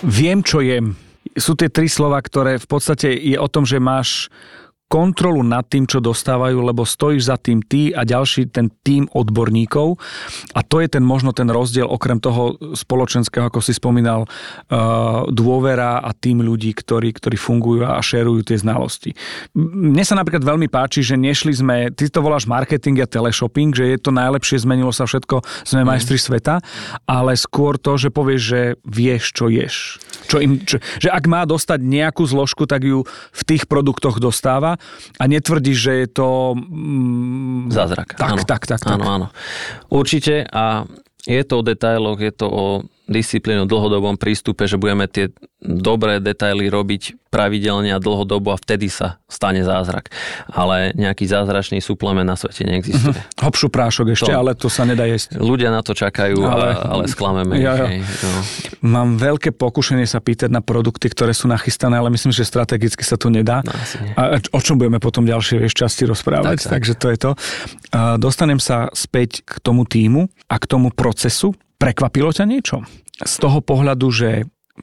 Viem, 0.04 0.44
čo 0.44 0.60
jem. 0.60 1.00
Sú 1.32 1.56
tie 1.56 1.72
tri 1.72 1.88
slova, 1.88 2.20
ktoré 2.20 2.60
v 2.60 2.68
podstate 2.68 3.16
je 3.16 3.40
o 3.40 3.48
tom, 3.48 3.64
že 3.64 3.80
máš 3.80 4.28
kontrolu 4.88 5.44
nad 5.44 5.68
tým, 5.68 5.84
čo 5.84 6.00
dostávajú, 6.00 6.64
lebo 6.64 6.88
stojíš 6.88 7.28
za 7.28 7.36
tým 7.36 7.60
ty 7.60 7.92
a 7.92 8.08
ďalší 8.08 8.48
ten 8.48 8.72
tým 8.84 9.12
odborníkov 9.12 10.00
a 10.56 10.64
to 10.64 10.80
je 10.80 10.88
ten 10.88 11.04
možno 11.04 11.36
ten 11.36 11.52
rozdiel 11.52 11.88
okrem 11.88 12.24
toho 12.24 12.56
spoločenského, 12.72 13.52
ako 13.52 13.60
si 13.60 13.76
spomínal, 13.76 14.24
uh, 14.24 15.28
dôvera 15.28 16.00
a 16.00 16.16
tým 16.16 16.40
ľudí, 16.40 16.72
ktorí, 16.72 17.12
ktorí 17.12 17.36
fungujú 17.36 17.84
a 17.84 18.00
šerujú 18.00 18.48
tie 18.48 18.58
znalosti. 18.58 19.12
Mne 19.60 20.04
sa 20.08 20.16
napríklad 20.16 20.48
veľmi 20.48 20.72
páči, 20.72 21.04
že 21.04 21.20
nešli 21.20 21.52
sme, 21.52 21.92
ty 21.92 22.08
to 22.08 22.24
voláš 22.24 22.48
marketing 22.48 23.04
a 23.04 23.08
teleshopping, 23.08 23.76
že 23.76 23.92
je 23.92 23.98
to 24.00 24.16
najlepšie, 24.16 24.64
zmenilo 24.64 24.96
sa 24.96 25.04
všetko, 25.04 25.44
sme 25.68 25.84
mm. 25.84 25.88
majstri 25.88 26.16
sveta, 26.16 26.64
ale 27.04 27.36
skôr 27.36 27.76
to, 27.76 28.00
že 28.00 28.08
povieš, 28.08 28.42
že 28.42 28.62
vieš, 28.88 29.36
čo 29.36 29.52
ješ. 29.52 30.00
Čo 30.28 30.38
im, 30.44 30.60
čo, 30.62 30.78
že 31.00 31.08
ak 31.08 31.24
má 31.26 31.48
dostať 31.48 31.80
nejakú 31.80 32.28
zložku, 32.28 32.68
tak 32.68 32.84
ju 32.84 33.08
v 33.32 33.42
tých 33.48 33.66
produktoch 33.66 34.20
dostáva 34.20 34.76
a 35.16 35.24
netvrdíš, 35.24 35.78
že 35.80 35.94
je 36.04 36.08
to... 36.12 36.28
Mm, 36.60 37.72
Zázrak. 37.72 38.20
Tak, 38.20 38.32
áno. 38.36 38.44
tak, 38.44 38.64
tak, 38.68 38.82
tak. 38.84 39.00
Áno, 39.00 39.06
áno. 39.08 39.28
Určite 39.88 40.44
a 40.52 40.84
je 41.28 41.44
to 41.44 41.60
o 41.60 41.66
detailoch, 41.66 42.20
je 42.20 42.34
to 42.36 42.48
o 42.48 42.66
disciplínu, 43.08 43.66
dlhodobom 43.66 44.20
prístupe, 44.20 44.68
že 44.68 44.76
budeme 44.76 45.08
tie 45.08 45.32
dobré 45.64 46.22
detaily 46.22 46.70
robiť 46.70 47.18
pravidelne 47.28 47.92
a 47.92 48.00
dlhodobo 48.00 48.54
a 48.54 48.58
vtedy 48.60 48.88
sa 48.88 49.20
stane 49.28 49.64
zázrak. 49.64 50.12
Ale 50.48 50.96
nejaký 50.96 51.28
zázračný 51.28 51.84
suplement 51.84 52.24
na 52.24 52.38
svete 52.40 52.64
neexistuje. 52.64 53.16
Mm-hmm. 53.16 53.44
Hopšu 53.44 53.68
prášok 53.68 54.16
ešte, 54.16 54.32
to, 54.32 54.38
ale 54.38 54.56
to 54.56 54.72
sa 54.72 54.88
nedá 54.88 55.04
jesť. 55.10 55.36
Ľudia 55.40 55.74
na 55.74 55.82
to 55.84 55.92
čakajú, 55.98 56.40
ale, 56.46 56.78
ale 56.78 57.04
sklameme 57.10 57.60
ja. 57.60 57.74
Ja. 57.84 58.00
No. 58.00 58.40
Mám 58.86 59.10
veľké 59.20 59.52
pokušenie 59.56 60.08
sa 60.08 60.24
pýtať 60.24 60.54
na 60.54 60.64
produkty, 60.64 61.12
ktoré 61.12 61.36
sú 61.36 61.50
nachystané, 61.52 62.00
ale 62.00 62.14
myslím, 62.14 62.32
že 62.32 62.48
strategicky 62.48 63.04
sa 63.04 63.20
to 63.20 63.28
nedá. 63.28 63.60
No, 63.66 63.74
a 64.16 64.40
o 64.40 64.60
čom 64.62 64.80
budeme 64.80 65.02
potom 65.02 65.26
ďalšie 65.26 65.64
vieš, 65.64 65.76
časti 65.76 66.08
rozprávať, 66.08 66.64
tak, 66.64 66.80
takže 66.80 66.94
to 66.96 67.08
je 67.12 67.18
to. 67.18 67.32
Dostanem 68.22 68.62
sa 68.62 68.88
späť 68.94 69.44
k 69.44 69.60
tomu 69.60 69.84
týmu 69.84 70.32
a 70.48 70.56
k 70.62 70.66
tomu 70.70 70.94
procesu, 70.94 71.58
Prekvapilo 71.78 72.34
ťa 72.34 72.46
niečo? 72.50 72.82
Z 73.22 73.34
toho 73.42 73.62
pohľadu, 73.62 74.08
že 74.10 74.30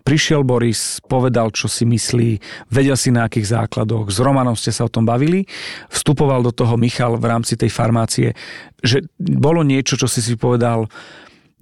prišiel 0.02 0.42
Boris, 0.42 0.98
povedal, 1.06 1.54
čo 1.54 1.70
si 1.70 1.86
myslí, 1.86 2.42
vedel 2.70 2.98
si 2.98 3.14
na 3.14 3.30
akých 3.30 3.54
základoch, 3.54 4.10
s 4.10 4.18
Romanom 4.18 4.58
ste 4.58 4.74
sa 4.74 4.86
o 4.86 4.90
tom 4.90 5.06
bavili, 5.06 5.46
vstupoval 5.86 6.42
do 6.42 6.50
toho 6.50 6.74
Michal 6.74 7.14
v 7.14 7.30
rámci 7.30 7.54
tej 7.54 7.70
farmácie, 7.70 8.34
že 8.82 9.06
bolo 9.18 9.62
niečo, 9.62 9.94
čo 9.94 10.10
si 10.10 10.18
si 10.18 10.34
povedal, 10.34 10.90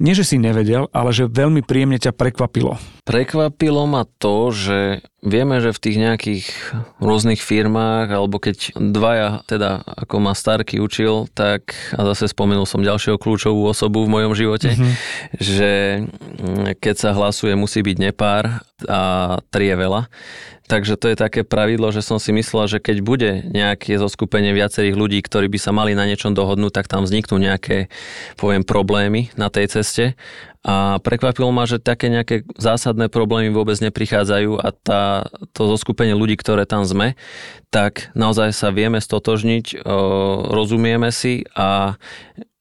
nie, 0.00 0.16
že 0.16 0.24
si 0.24 0.40
nevedel, 0.40 0.88
ale 0.90 1.12
že 1.12 1.28
veľmi 1.28 1.62
príjemne 1.62 2.00
ťa 2.00 2.16
prekvapilo. 2.16 2.80
Prekvapilo 3.02 3.82
ma 3.90 4.06
to, 4.06 4.54
že 4.54 5.02
vieme, 5.26 5.58
že 5.58 5.74
v 5.74 5.82
tých 5.82 5.98
nejakých 5.98 6.44
rôznych 7.02 7.42
firmách, 7.42 8.14
alebo 8.14 8.38
keď 8.38 8.78
dvaja, 8.78 9.42
teda 9.50 9.82
ako 9.82 10.22
ma 10.22 10.38
Starky 10.38 10.78
učil, 10.78 11.26
tak, 11.34 11.74
a 11.98 12.06
zase 12.14 12.30
spomenul 12.30 12.62
som 12.62 12.78
ďalšieho 12.78 13.18
kľúčovú 13.18 13.66
osobu 13.66 14.06
v 14.06 14.12
mojom 14.14 14.38
živote, 14.38 14.78
mm-hmm. 14.78 14.92
že 15.34 15.72
keď 16.78 16.94
sa 16.94 17.10
hlasuje, 17.10 17.58
musí 17.58 17.82
byť 17.82 17.96
nepár 17.98 18.62
a 18.86 19.02
tri 19.50 19.74
je 19.74 19.76
veľa. 19.82 20.06
Takže 20.70 20.94
to 20.94 21.10
je 21.10 21.18
také 21.18 21.42
pravidlo, 21.42 21.90
že 21.90 22.06
som 22.06 22.22
si 22.22 22.30
myslel, 22.30 22.70
že 22.70 22.78
keď 22.78 22.96
bude 23.02 23.30
nejaké 23.50 23.98
zoskupenie 23.98 24.54
viacerých 24.54 24.94
ľudí, 24.94 25.18
ktorí 25.20 25.50
by 25.50 25.58
sa 25.58 25.74
mali 25.74 25.98
na 25.98 26.06
niečom 26.06 26.38
dohodnúť, 26.38 26.70
tak 26.70 26.86
tam 26.86 27.02
vzniknú 27.02 27.36
nejaké, 27.36 27.90
poviem, 28.38 28.62
problémy 28.62 29.34
na 29.34 29.50
tej 29.50 29.68
ceste. 29.68 30.14
A 30.62 31.02
prekvapilo 31.02 31.50
ma, 31.50 31.66
že 31.66 31.82
také 31.82 32.06
nejaké 32.06 32.46
zásadné 32.54 33.10
problémy 33.10 33.50
vôbec 33.50 33.74
neprichádzajú 33.82 34.62
a 34.62 34.68
tá, 34.70 35.02
to 35.50 35.66
zoskupenie 35.66 36.14
ľudí, 36.14 36.38
ktoré 36.38 36.70
tam 36.70 36.86
sme, 36.86 37.18
tak 37.74 38.14
naozaj 38.14 38.54
sa 38.54 38.70
vieme 38.70 39.02
stotožniť, 39.02 39.82
rozumieme 40.54 41.10
si 41.10 41.42
a 41.58 41.98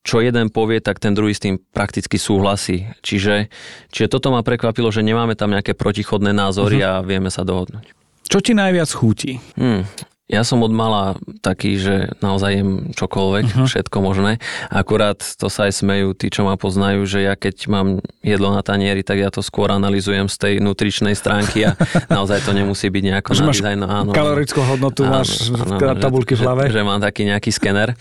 čo 0.01 0.17
jeden 0.17 0.49
povie, 0.49 0.81
tak 0.81 0.97
ten 0.97 1.13
druhý 1.13 1.37
s 1.37 1.45
tým 1.45 1.61
prakticky 1.61 2.17
súhlasí. 2.17 2.89
Čiže, 3.05 3.53
čiže 3.93 4.09
toto 4.09 4.33
ma 4.33 4.41
prekvapilo, 4.41 4.89
že 4.89 5.05
nemáme 5.05 5.37
tam 5.37 5.53
nejaké 5.53 5.77
protichodné 5.77 6.33
názory 6.33 6.81
uh-huh. 6.81 7.05
a 7.05 7.05
vieme 7.05 7.29
sa 7.29 7.45
dohodnúť. 7.45 7.93
Čo 8.25 8.41
ti 8.41 8.57
najviac 8.57 8.89
chutí? 8.89 9.37
Hmm. 9.53 9.85
Ja 10.31 10.47
som 10.47 10.63
od 10.63 10.71
mala 10.71 11.19
taký, 11.43 11.75
že 11.75 12.15
naozaj 12.23 12.51
jem 12.55 12.71
čokoľvek, 12.95 13.45
uh-huh. 13.51 13.67
všetko 13.67 13.97
možné. 13.99 14.39
Akurát 14.71 15.19
to 15.19 15.51
sa 15.51 15.67
aj 15.67 15.83
smejú 15.83 16.15
tí, 16.15 16.31
čo 16.31 16.47
ma 16.47 16.55
poznajú, 16.55 17.03
že 17.03 17.27
ja 17.27 17.35
keď 17.35 17.67
mám 17.67 17.87
jedlo 18.21 18.53
na 18.53 18.61
tanieri, 18.61 19.01
tak 19.01 19.17
ja 19.17 19.33
to 19.33 19.41
skôr 19.41 19.73
analizujem 19.73 20.29
z 20.29 20.35
tej 20.37 20.53
nutričnej 20.61 21.17
stránky 21.17 21.65
a 21.65 21.73
naozaj 22.15 22.45
to 22.45 22.53
nemusí 22.53 22.87
byť 22.87 23.03
nejako 23.03 23.29
že 23.33 23.41
máš 23.41 23.59
dizajn, 23.65 23.81
áno, 23.81 24.11
kalorickú 24.13 24.61
hodnotu, 24.61 25.01
áno, 25.03 25.25
máš 25.25 25.49
áno, 25.49 25.97
tabulky 25.97 26.37
v 26.37 26.41
hlave. 26.45 26.69
Že, 26.69 26.77
že 26.77 26.81
mám 26.85 27.01
taký 27.01 27.21
nejaký 27.25 27.49
skener 27.49 27.97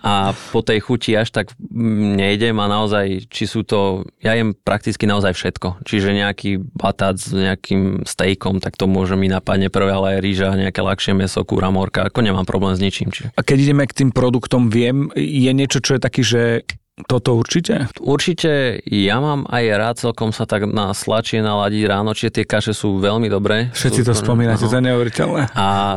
a 0.00 0.30
po 0.54 0.62
tej 0.62 0.78
chuti 0.78 1.18
až 1.18 1.34
tak 1.34 1.52
nejdem 1.74 2.54
a 2.62 2.66
naozaj, 2.70 3.26
či 3.26 3.44
sú 3.50 3.66
to, 3.66 4.06
ja 4.22 4.38
jem 4.38 4.54
prakticky 4.54 5.04
naozaj 5.10 5.34
všetko. 5.34 5.82
Čiže 5.82 6.14
nejaký 6.14 6.62
batát 6.62 7.18
s 7.18 7.34
nejakým 7.34 8.06
stejkom, 8.06 8.62
tak 8.62 8.78
to 8.78 8.86
môže 8.86 9.18
mi 9.18 9.26
napadne 9.26 9.68
prvé, 9.68 9.90
ale 9.90 10.06
aj 10.18 10.20
rýža, 10.22 10.48
nejaké 10.54 10.80
ľahšie 10.80 11.12
meso, 11.18 11.42
kúra, 11.42 11.74
morka, 11.74 12.06
ako 12.06 12.22
nemám 12.22 12.46
problém 12.46 12.78
s 12.78 12.80
ničím. 12.80 13.10
Čiže. 13.10 13.34
A 13.34 13.40
keď 13.42 13.58
ideme 13.68 13.84
k 13.90 13.96
tým 14.04 14.10
produktom, 14.14 14.70
viem, 14.70 15.10
je 15.18 15.50
niečo, 15.50 15.82
čo 15.82 15.98
je 15.98 16.00
taký, 16.00 16.22
že 16.22 16.42
toto 17.06 17.38
určite? 17.38 17.86
Určite 18.02 18.82
ja 18.82 19.22
mám 19.22 19.46
aj 19.46 19.64
rád 19.78 19.96
celkom 20.02 20.34
sa 20.34 20.50
tak 20.50 20.66
na 20.66 20.90
slačie 20.90 21.38
naladiť 21.38 21.82
ráno, 21.86 22.10
čiže 22.10 22.42
tie 22.42 22.44
kaše 22.48 22.72
sú 22.74 22.98
veľmi 22.98 23.30
dobré. 23.30 23.70
Všetci 23.70 24.02
sú, 24.02 24.08
to 24.10 24.14
spomínate, 24.18 24.66
to 24.66 24.74
je 24.74 24.82
neuveriteľné. 24.82 25.54
A 25.54 25.94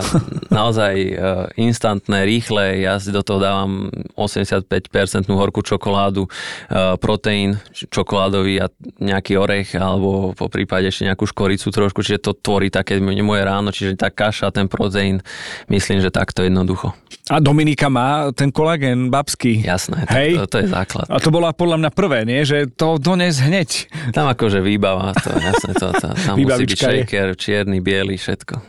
naozaj 0.53 0.93
uh, 0.93 1.49
instantné, 1.57 2.27
rýchle, 2.29 2.85
ja 2.85 3.01
si 3.01 3.09
do 3.09 3.25
toho 3.25 3.41
dávam 3.41 3.89
85% 4.13 5.25
horkú 5.25 5.65
čokoládu, 5.65 6.29
uh, 6.29 6.99
proteín 7.01 7.57
čokoládový 7.73 8.61
a 8.61 8.69
nejaký 9.01 9.41
orech, 9.41 9.73
alebo 9.73 10.37
po 10.37 10.47
prípade 10.51 10.85
ešte 10.91 11.09
nejakú 11.09 11.25
škoricu 11.25 11.73
trošku, 11.73 12.05
čiže 12.05 12.29
to 12.29 12.31
tvorí 12.37 12.69
také 12.69 13.01
moje 13.01 13.41
ráno, 13.41 13.73
čiže 13.73 13.97
tá 13.97 14.13
kaša, 14.13 14.53
ten 14.53 14.69
proteín, 14.69 15.25
myslím, 15.71 16.03
že 16.03 16.13
takto 16.13 16.45
jednoducho. 16.45 16.93
A 17.31 17.39
Dominika 17.39 17.87
má 17.87 18.27
ten 18.35 18.51
kolagén 18.51 19.07
babský. 19.07 19.63
Jasné, 19.63 20.03
Hej. 20.11 20.35
To, 20.35 20.45
to 20.51 20.57
je 20.59 20.67
základ 20.67 20.90
základ. 20.91 21.15
A 21.15 21.23
to 21.23 21.31
bola 21.31 21.55
podľa 21.55 21.77
mňa 21.81 21.91
prvé, 21.95 22.19
nie? 22.27 22.43
Že 22.43 22.75
to 22.75 22.99
dones 22.99 23.39
hneď. 23.39 23.87
Tam 24.11 24.27
akože 24.27 24.59
výbava, 24.59 25.15
to 25.15 25.31
jasné, 25.31 25.71
to, 25.79 25.87
to, 25.95 26.07
tam 26.11 26.35
musí 26.35 26.67
byť 26.67 26.75
shaker, 26.75 27.27
čierny, 27.39 27.79
biely, 27.79 28.19
všetko. 28.19 28.59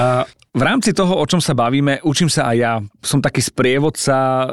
a 0.00 0.24
v 0.50 0.62
rámci 0.66 0.90
toho, 0.90 1.14
o 1.14 1.24
čom 1.30 1.38
sa 1.38 1.54
bavíme, 1.54 2.02
učím 2.02 2.26
sa 2.26 2.50
aj 2.50 2.56
ja. 2.58 2.74
Som 2.98 3.22
taký 3.22 3.38
sprievodca 3.38 4.18
e, 4.18 4.46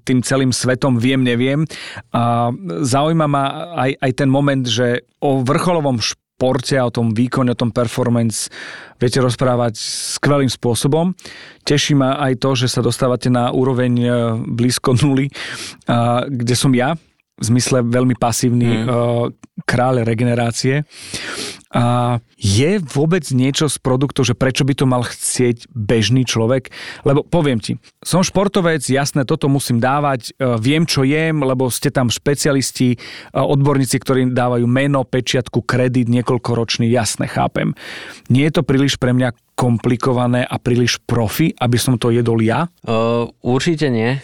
tým 0.00 0.24
celým 0.24 0.48
svetom, 0.48 0.96
viem, 0.96 1.20
neviem. 1.20 1.68
A 2.16 2.48
zaujíma 2.80 3.26
ma 3.28 3.44
aj, 3.76 4.00
aj 4.00 4.12
ten 4.16 4.32
moment, 4.32 4.64
že 4.64 5.04
o 5.20 5.44
vrcholovom 5.44 6.00
športe 6.00 6.25
športe 6.36 6.76
o 6.76 6.92
tom 6.92 7.16
výkone, 7.16 7.56
o 7.56 7.56
tom 7.56 7.72
performance 7.72 8.52
viete 9.00 9.24
rozprávať 9.24 9.80
skvelým 10.20 10.52
spôsobom. 10.52 11.16
Teší 11.64 11.96
ma 11.96 12.20
aj 12.20 12.44
to, 12.44 12.52
že 12.52 12.68
sa 12.68 12.84
dostávate 12.84 13.32
na 13.32 13.48
úroveň 13.48 13.92
e, 13.96 14.08
blízko 14.44 15.00
nuly, 15.00 15.32
kde 16.28 16.52
som 16.52 16.76
ja, 16.76 16.92
v 17.36 17.44
zmysle 17.44 17.84
veľmi 17.84 18.16
pasívny 18.16 18.84
mm. 18.84 18.88
kráľ 19.68 20.08
regenerácie. 20.08 20.88
A 21.76 22.16
je 22.40 22.80
vôbec 22.80 23.26
niečo 23.36 23.68
z 23.68 23.76
produktu, 23.76 24.24
že 24.24 24.32
prečo 24.32 24.64
by 24.64 24.72
to 24.72 24.86
mal 24.88 25.04
chcieť 25.04 25.68
bežný 25.76 26.24
človek? 26.24 26.72
Lebo 27.04 27.20
poviem 27.20 27.60
ti, 27.60 27.76
som 28.00 28.24
športovec, 28.24 28.80
jasné, 28.86 29.28
toto 29.28 29.52
musím 29.52 29.76
dávať, 29.76 30.32
e, 30.40 30.56
viem, 30.56 30.88
čo 30.88 31.04
jem, 31.04 31.44
lebo 31.44 31.68
ste 31.68 31.92
tam 31.92 32.08
špecialisti, 32.08 32.96
e, 32.96 32.98
odborníci, 33.34 33.98
ktorí 34.00 34.32
dávajú 34.32 34.64
meno, 34.64 35.04
pečiatku, 35.04 35.66
kredit, 35.68 36.08
niekoľkoročný, 36.08 36.88
jasné, 36.88 37.28
chápem. 37.28 37.76
Nie 38.32 38.48
je 38.48 38.56
to 38.56 38.62
príliš 38.64 38.96
pre 38.96 39.12
mňa 39.12 39.36
komplikované 39.52 40.48
a 40.48 40.56
príliš 40.56 40.96
profi, 41.04 41.52
aby 41.60 41.76
som 41.76 42.00
to 42.00 42.12
jedol 42.12 42.40
ja? 42.44 42.68
Uh, 42.84 43.32
určite 43.40 43.88
nie. 43.88 44.20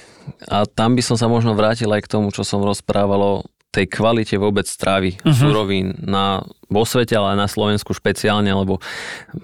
A 0.46 0.64
tam 0.68 0.94
by 0.94 1.02
som 1.02 1.16
sa 1.18 1.26
možno 1.26 1.54
vrátil 1.56 1.90
aj 1.90 2.06
k 2.06 2.12
tomu, 2.12 2.30
čo 2.30 2.46
som 2.46 2.62
rozprával 2.62 3.20
o 3.20 3.34
tej 3.72 3.88
kvalite 3.88 4.36
vôbec 4.36 4.68
stravy, 4.68 5.16
uh-huh. 5.16 5.32
surovín 5.32 5.96
na 6.04 6.44
vo 6.72 6.88
svete, 6.88 7.14
ale 7.14 7.38
na 7.38 7.46
Slovensku 7.46 7.92
špeciálne, 7.92 8.48
lebo 8.50 8.80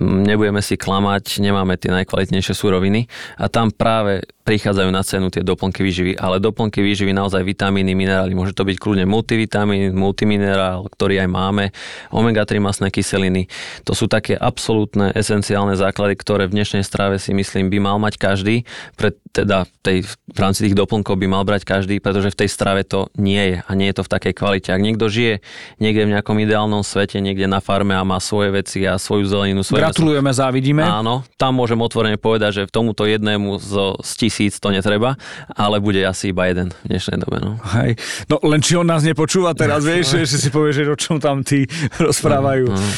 nebudeme 0.01 0.64
si 0.64 0.75
klamať, 0.75 1.45
nemáme 1.45 1.77
tie 1.77 1.93
najkvalitnejšie 1.93 2.55
suroviny 2.57 3.07
a 3.37 3.47
tam 3.47 3.71
práve 3.71 4.27
prichádzajú 4.49 4.88
na 4.88 5.05
cenu 5.05 5.29
tie 5.29 5.45
doplnky 5.45 5.85
výživy, 5.85 6.17
ale 6.17 6.41
doplnky 6.41 6.81
výživy 6.81 7.12
naozaj 7.12 7.45
vitamíny, 7.45 7.93
minerály, 7.93 8.33
môže 8.33 8.57
to 8.57 8.64
byť 8.64 8.81
kľudne 8.81 9.05
multivitamín, 9.05 9.93
multiminerál, 9.93 10.88
ktorý 10.88 11.21
aj 11.21 11.29
máme, 11.29 11.64
omega-3 12.09 12.57
masné 12.57 12.88
kyseliny. 12.88 13.53
To 13.85 13.93
sú 13.93 14.09
také 14.09 14.33
absolútne 14.41 15.12
esenciálne 15.12 15.77
základy, 15.77 16.17
ktoré 16.17 16.49
v 16.49 16.57
dnešnej 16.57 16.81
strave 16.81 17.21
si 17.21 17.37
myslím 17.37 17.69
by 17.69 17.79
mal 17.93 18.01
mať 18.01 18.17
každý, 18.17 18.64
pre, 18.97 19.12
teda 19.37 19.69
tej, 19.85 20.09
v 20.09 20.38
rámci 20.41 20.64
tých 20.64 20.73
doplnkov 20.73 21.21
by 21.21 21.29
mal 21.29 21.45
brať 21.45 21.69
každý, 21.69 22.01
pretože 22.01 22.33
v 22.33 22.38
tej 22.41 22.49
strave 22.49 22.88
to 22.88 23.12
nie 23.21 23.53
je 23.53 23.57
a 23.61 23.71
nie 23.77 23.93
je 23.93 24.01
to 24.01 24.07
v 24.09 24.12
takej 24.17 24.33
kvalite. 24.33 24.73
Ak 24.73 24.81
niekto 24.81 25.12
žije 25.12 25.45
niekde 25.77 26.09
v 26.09 26.12
nejakom 26.17 26.41
ideálnom 26.41 26.81
svete, 26.81 27.17
svete 27.18 27.26
niekde 27.26 27.46
na 27.50 27.59
farme 27.59 27.98
a 27.98 28.07
má 28.07 28.22
svoje 28.22 28.54
veci 28.54 28.87
a 28.87 28.94
svoju 28.94 29.26
zeleninu. 29.26 29.66
Svoje 29.66 29.83
Gratulujeme, 29.83 30.31
meso. 30.31 30.38
závidíme. 30.46 30.83
Áno, 30.87 31.26
tam 31.35 31.59
môžem 31.59 31.78
otvorene 31.83 32.14
povedať, 32.14 32.62
že 32.62 32.62
v 32.70 32.72
tomuto 32.72 33.02
jednému 33.02 33.59
zo, 33.59 33.98
z 33.98 34.11
tisíc 34.14 34.62
to 34.62 34.70
netreba, 34.70 35.18
ale 35.50 35.83
bude 35.83 35.98
asi 36.07 36.31
iba 36.31 36.46
jeden 36.46 36.70
v 36.70 36.94
dnešnej 36.94 37.18
dobe. 37.18 37.42
No. 37.42 37.59
Hej. 37.74 37.98
no 38.31 38.38
len 38.46 38.62
či 38.62 38.78
on 38.78 38.87
nás 38.87 39.02
nepočúva 39.02 39.52
teraz, 39.59 39.83
vieš, 39.83 40.22
že 40.22 40.38
si 40.38 40.48
povie, 40.54 40.70
že 40.70 40.87
o 40.87 40.94
čom 40.98 41.18
tam 41.18 41.42
tí 41.42 41.66
rozprávajú. 41.98 42.70
No, 42.70 42.78
no. 42.78 42.88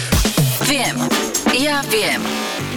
Viem, 0.68 0.96
ja 1.56 1.80
viem. 1.88 2.20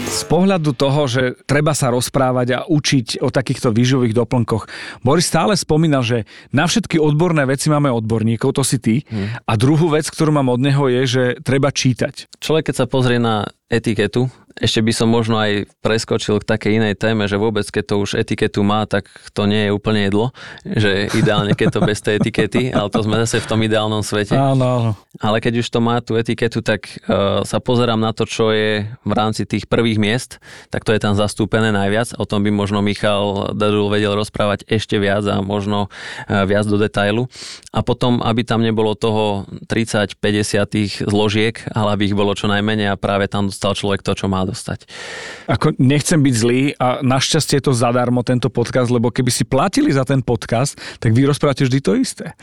Z 0.03 0.23
pohľadu 0.27 0.75
toho, 0.75 1.07
že 1.07 1.39
treba 1.47 1.71
sa 1.71 1.91
rozprávať 1.91 2.47
a 2.55 2.59
učiť 2.67 3.23
o 3.23 3.31
takýchto 3.31 3.71
výživových 3.71 4.17
doplnkoch, 4.17 4.67
Boris 5.05 5.27
stále 5.27 5.55
spomínal, 5.55 6.03
že 6.03 6.27
na 6.51 6.67
všetky 6.67 6.99
odborné 6.99 7.47
veci 7.47 7.71
máme 7.71 7.91
odborníkov, 7.91 8.55
to 8.55 8.63
si 8.63 8.79
ty. 8.79 8.95
Hmm. 9.07 9.35
A 9.43 9.53
druhú 9.55 9.87
vec, 9.91 10.07
ktorú 10.07 10.35
mám 10.35 10.51
od 10.51 10.59
neho 10.59 10.85
je, 10.91 11.01
že 11.07 11.23
treba 11.43 11.71
čítať. 11.71 12.39
Človek, 12.39 12.71
keď 12.71 12.75
sa 12.83 12.91
pozrie 12.91 13.19
na 13.19 13.47
etiketu 13.69 14.29
ešte 14.61 14.85
by 14.85 14.93
som 14.93 15.09
možno 15.09 15.41
aj 15.41 15.65
preskočil 15.81 16.37
k 16.41 16.45
takej 16.45 16.71
inej 16.77 16.93
téme, 17.01 17.25
že 17.25 17.41
vôbec 17.41 17.65
keď 17.65 17.83
to 17.89 17.95
už 18.05 18.21
etiketu 18.21 18.61
má, 18.61 18.85
tak 18.85 19.09
to 19.33 19.49
nie 19.49 19.69
je 19.69 19.71
úplne 19.73 20.05
jedlo, 20.05 20.29
že 20.61 21.09
ideálne 21.17 21.57
keď 21.57 21.67
to 21.73 21.79
bez 21.81 21.99
tej 22.05 22.21
etikety, 22.21 22.69
ale 22.69 22.93
to 22.93 23.01
sme 23.01 23.17
zase 23.25 23.41
v 23.41 23.49
tom 23.49 23.59
ideálnom 23.65 24.05
svete. 24.05 24.37
Áno, 24.37 24.65
áno. 24.65 24.91
Ale 25.17 25.41
keď 25.41 25.65
už 25.65 25.67
to 25.73 25.79
má 25.81 25.97
tú 26.05 26.13
etiketu, 26.17 26.61
tak 26.61 26.85
uh, 27.09 27.41
sa 27.41 27.57
pozerám 27.57 27.97
na 27.97 28.13
to, 28.13 28.29
čo 28.29 28.53
je 28.53 28.85
v 28.85 29.13
rámci 29.13 29.49
tých 29.49 29.65
prvých 29.65 29.97
miest, 29.97 30.37
tak 30.69 30.85
to 30.85 30.93
je 30.93 31.01
tam 31.01 31.17
zastúpené 31.17 31.73
najviac. 31.73 32.13
O 32.21 32.25
tom 32.29 32.45
by 32.45 32.53
možno 32.53 32.85
Michal 32.85 33.57
Dadul 33.57 33.89
vedel 33.89 34.13
rozprávať 34.13 34.69
ešte 34.69 35.01
viac 35.01 35.25
a 35.25 35.41
možno 35.41 35.89
uh, 35.89 36.45
viac 36.45 36.69
do 36.69 36.77
detailu. 36.77 37.25
A 37.73 37.81
potom, 37.81 38.21
aby 38.21 38.45
tam 38.45 38.61
nebolo 38.61 38.93
toho 38.93 39.49
30-50 39.65 40.13
tých 40.69 40.91
zložiek, 41.01 41.57
ale 41.73 41.97
aby 41.97 42.13
ich 42.13 42.17
bolo 42.17 42.37
čo 42.37 42.45
najmenej 42.45 42.93
a 42.93 42.99
práve 43.01 43.25
tam 43.25 43.49
dostal 43.53 43.77
človek 43.77 44.01
to, 44.01 44.17
čo 44.17 44.25
má 44.25 44.41
dostať. 44.49 44.89
Ako 45.45 45.77
nechcem 45.77 46.17
byť 46.17 46.33
zlý 46.33 46.73
a 46.81 47.05
našťastie 47.05 47.61
je 47.61 47.69
to 47.69 47.77
zadarmo 47.77 48.25
tento 48.25 48.49
podcast, 48.49 48.89
lebo 48.89 49.13
keby 49.13 49.29
si 49.29 49.45
platili 49.45 49.93
za 49.93 50.01
ten 50.01 50.25
podcast, 50.25 50.73
tak 50.97 51.13
vy 51.13 51.29
rozprávate 51.29 51.69
vždy 51.69 51.79
to 51.85 51.93
isté. 51.93 52.33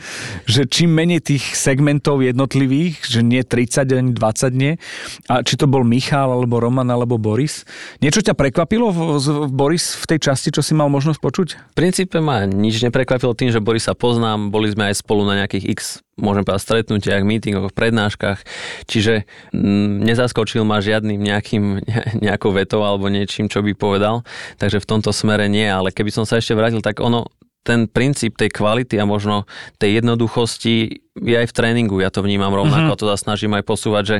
Že 0.47 0.71
čím 0.71 0.95
menej 0.95 1.19
tých 1.19 1.43
segmentov 1.59 2.23
jednotlivých, 2.23 3.03
že 3.03 3.19
nie 3.19 3.43
30 3.43 3.91
ani 3.91 4.11
20 4.15 4.55
nie, 4.55 4.79
a 5.27 5.43
či 5.43 5.59
to 5.59 5.67
bol 5.67 5.83
Michal, 5.83 6.31
alebo 6.31 6.63
Roman, 6.63 6.87
alebo 6.87 7.19
Boris. 7.19 7.67
Niečo 7.99 8.23
ťa 8.23 8.31
prekvapilo 8.31 8.87
v, 8.95 9.19
v, 9.19 9.51
Boris 9.51 9.99
v 9.99 10.15
tej 10.15 10.31
časti, 10.31 10.55
čo 10.55 10.63
si 10.63 10.71
mal 10.71 10.87
možnosť 10.87 11.19
počuť? 11.19 11.47
V 11.73 11.75
princípe 11.75 12.23
ma 12.23 12.47
nič 12.47 12.79
neprekvapilo 12.79 13.35
tým, 13.35 13.51
že 13.51 13.59
Borisa 13.59 13.91
poznám, 13.91 14.47
boli 14.47 14.71
sme 14.71 14.87
aj 14.87 15.03
spolu 15.03 15.27
na 15.27 15.43
nejakých 15.43 15.65
x 15.75 15.79
môžem 16.21 16.45
povedať, 16.45 16.63
stretnutiach, 16.63 17.25
meetingoch, 17.25 17.73
prednáškach. 17.73 18.45
Čiže 18.85 19.27
m, 19.51 19.59
mm, 19.59 20.07
nezaskočil 20.07 20.63
ma 20.63 20.79
žiadnym 20.79 21.19
nejakým, 21.19 21.83
nejakou 22.25 22.53
vetou 22.53 22.85
alebo 22.85 23.09
niečím, 23.09 23.49
čo 23.49 23.65
by 23.65 23.73
povedal. 23.75 24.23
Takže 24.61 24.79
v 24.79 24.89
tomto 24.89 25.11
smere 25.11 25.49
nie, 25.49 25.65
ale 25.65 25.91
keby 25.91 26.13
som 26.13 26.23
sa 26.23 26.37
ešte 26.37 26.53
vrátil, 26.53 26.79
tak 26.79 27.01
ono, 27.01 27.27
ten 27.61 27.85
princíp 27.85 28.41
tej 28.41 28.49
kvality 28.49 28.97
a 28.97 29.05
možno 29.05 29.45
tej 29.77 30.01
jednoduchosti 30.01 31.05
je 31.11 31.35
aj 31.35 31.51
v 31.51 31.53
tréningu, 31.53 31.99
ja 31.99 32.07
to 32.07 32.23
vnímam 32.23 32.55
rovnako, 32.55 32.95
mm-hmm. 32.95 33.01
to 33.03 33.11
sa 33.11 33.17
snažím 33.19 33.51
aj 33.59 33.67
posúvať, 33.67 34.03
že 34.07 34.17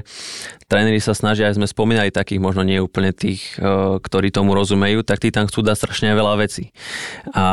tréneri 0.68 1.00
sa 1.00 1.16
snažia, 1.16 1.48
aj 1.48 1.56
sme 1.56 1.64
spomínali 1.66 2.12
takých 2.12 2.44
možno 2.44 2.68
nie 2.68 2.84
úplne 2.84 3.16
tých, 3.16 3.56
e, 3.56 3.98
ktorí 3.98 4.30
tomu 4.30 4.52
rozumejú, 4.52 5.00
tak 5.02 5.24
tí 5.24 5.32
tam 5.32 5.48
chcú 5.48 5.64
dať 5.64 5.78
strašne 5.80 6.12
veľa 6.12 6.44
vecí. 6.44 6.76
A 7.32 7.46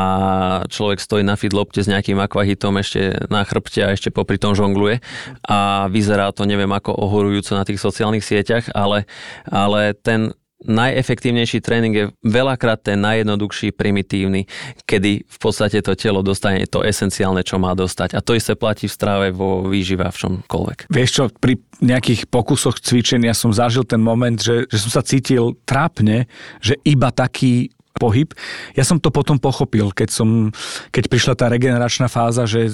človek 0.67 0.99
stojí 0.99 1.23
na 1.23 1.39
lopte 1.39 1.79
s 1.79 1.87
nejakým 1.87 2.19
akvahitom 2.19 2.75
ešte 2.83 3.25
na 3.31 3.47
chrbte 3.47 3.79
a 3.79 3.95
ešte 3.95 4.11
popri 4.11 4.35
tom 4.35 4.53
žongluje 4.59 4.99
a 5.47 5.87
vyzerá 5.87 6.35
to 6.35 6.43
neviem 6.43 6.69
ako 6.75 6.91
ohorujúco 6.93 7.55
na 7.55 7.63
tých 7.63 7.79
sociálnych 7.79 8.27
sieťach, 8.27 8.75
ale, 8.75 9.07
ale 9.47 9.95
ten 9.95 10.35
najefektívnejší 10.67 11.63
tréning 11.63 11.93
je 11.95 12.05
veľakrát 12.25 12.83
ten 12.83 12.99
najjednoduchší, 12.99 13.71
primitívny, 13.71 14.43
kedy 14.83 15.23
v 15.23 15.37
podstate 15.39 15.79
to 15.79 15.95
telo 15.95 16.19
dostane 16.19 16.67
to 16.67 16.83
esenciálne, 16.83 17.39
čo 17.47 17.55
má 17.55 17.71
dostať. 17.71 18.15
A 18.15 18.19
to 18.19 18.35
isté 18.35 18.59
platí 18.59 18.91
v 18.91 18.95
stráve, 18.95 19.27
vo 19.31 19.63
výžive 19.63 20.03
a 20.03 20.11
v 20.11 20.19
čomkoľvek. 20.27 20.91
Vieš 20.91 21.09
čo, 21.15 21.23
pri 21.31 21.59
nejakých 21.79 22.27
pokusoch 22.27 22.83
cvičenia 22.83 23.31
som 23.31 23.55
zažil 23.55 23.87
ten 23.87 24.03
moment, 24.03 24.35
že, 24.35 24.67
že 24.67 24.77
som 24.83 24.91
sa 24.99 25.03
cítil 25.03 25.55
trápne, 25.63 26.27
že 26.59 26.75
iba 26.83 27.07
taký 27.15 27.71
pohyb. 27.99 28.31
Ja 28.79 28.87
som 28.87 28.95
to 29.03 29.11
potom 29.11 29.35
pochopil, 29.35 29.91
keď, 29.91 30.09
som, 30.09 30.55
keď 30.95 31.03
prišla 31.11 31.33
tá 31.35 31.51
regeneračná 31.51 32.07
fáza, 32.07 32.47
že 32.47 32.71